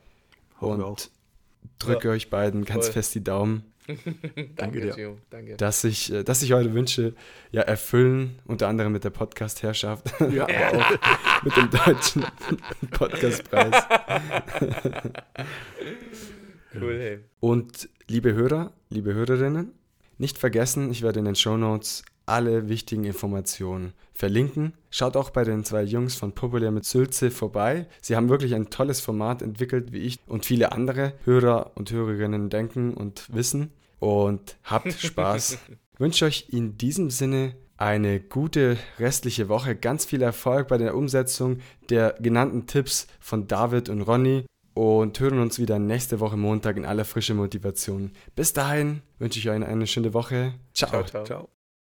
Und 0.60 1.12
drücke 1.78 2.10
euch 2.10 2.32
beiden 2.32 2.66
ganz 2.66 2.86
Voll. 2.86 2.94
fest 2.94 3.14
die 3.14 3.24
Daumen. 3.24 3.64
Danke 4.56 4.82
dir. 4.82 5.18
Danke. 5.30 5.56
Dass 5.58 5.84
ich, 5.84 6.12
äh, 6.12 6.24
dass 6.24 6.42
ich 6.42 6.54
heute 6.54 6.74
Wünsche 6.74 7.14
ja 7.52 7.62
erfüllen, 7.62 8.40
unter 8.46 8.68
anderem 8.68 8.92
mit 8.92 9.04
der 9.04 9.10
Podcast-Herrschaft, 9.10 10.14
ja. 10.32 10.44
aber 10.72 10.80
auch 10.80 11.44
mit 11.44 11.56
dem 11.56 11.70
deutschen 11.70 12.26
Podcastpreis. 12.92 13.84
cool, 16.76 17.00
hey. 17.00 17.20
Und 17.40 17.90
liebe 18.08 18.34
Hörer, 18.34 18.74
liebe 18.90 19.14
Hörerinnen, 19.14 19.72
nicht 20.18 20.38
vergessen, 20.38 20.92
ich 20.92 21.02
werde 21.02 21.20
in 21.20 21.26
den 21.26 21.36
Show 21.36 21.58
Notes 21.58 22.04
alle 22.28 22.68
wichtigen 22.68 23.06
Informationen 23.06 23.94
verlinken. 24.14 24.74
Schaut 24.90 25.16
auch 25.16 25.30
bei 25.30 25.44
den 25.44 25.64
zwei 25.64 25.84
Jungs 25.84 26.16
von 26.16 26.34
Populär 26.34 26.72
mit 26.72 26.86
Sülze 26.86 27.32
vorbei. 27.32 27.88
Sie 28.02 28.16
haben 28.16 28.30
wirklich 28.30 28.54
ein 28.54 28.70
tolles 28.70 29.00
Format 29.00 29.42
entwickelt, 29.42 29.94
wie 29.94 30.00
ich 30.00 30.20
und 30.28 30.46
viele 30.46 30.74
andere 30.74 31.14
Hörer 31.24 31.72
und 31.76 31.92
Hörerinnen 31.92 32.50
denken 32.50 32.94
und 32.94 33.34
wissen. 33.34 33.72
Und 34.00 34.58
habt 34.64 34.92
Spaß. 35.00 35.54
ich 35.54 36.00
wünsche 36.00 36.26
euch 36.26 36.48
in 36.50 36.78
diesem 36.78 37.10
Sinne 37.10 37.56
eine 37.78 38.20
gute 38.20 38.78
restliche 39.00 39.50
Woche. 39.50 39.76
Ganz 39.76 40.06
viel 40.06 40.22
Erfolg 40.22 40.68
bei 40.68 40.78
der 40.78 40.96
Umsetzung 40.96 41.60
der 41.90 42.16
genannten 42.20 42.68
Tipps 42.68 43.08
von 43.20 43.48
David 43.48 43.90
und 43.90 44.02
Ronny 44.02 44.46
und 44.74 45.20
hören 45.20 45.40
uns 45.40 45.60
wieder 45.60 45.80
nächste 45.80 46.20
Woche 46.20 46.38
Montag 46.38 46.78
in 46.78 46.86
aller 46.86 47.06
frische 47.06 47.34
Motivation. 47.34 48.12
Bis 48.36 48.54
dahin 48.54 49.02
wünsche 49.20 49.40
ich 49.40 49.50
euch 49.50 49.64
eine 49.64 49.88
schöne 49.88 50.14
Woche. 50.14 50.54
ciao. 50.74 50.90
ciao, 50.90 51.04
ciao. 51.04 51.24
ciao. 51.24 51.57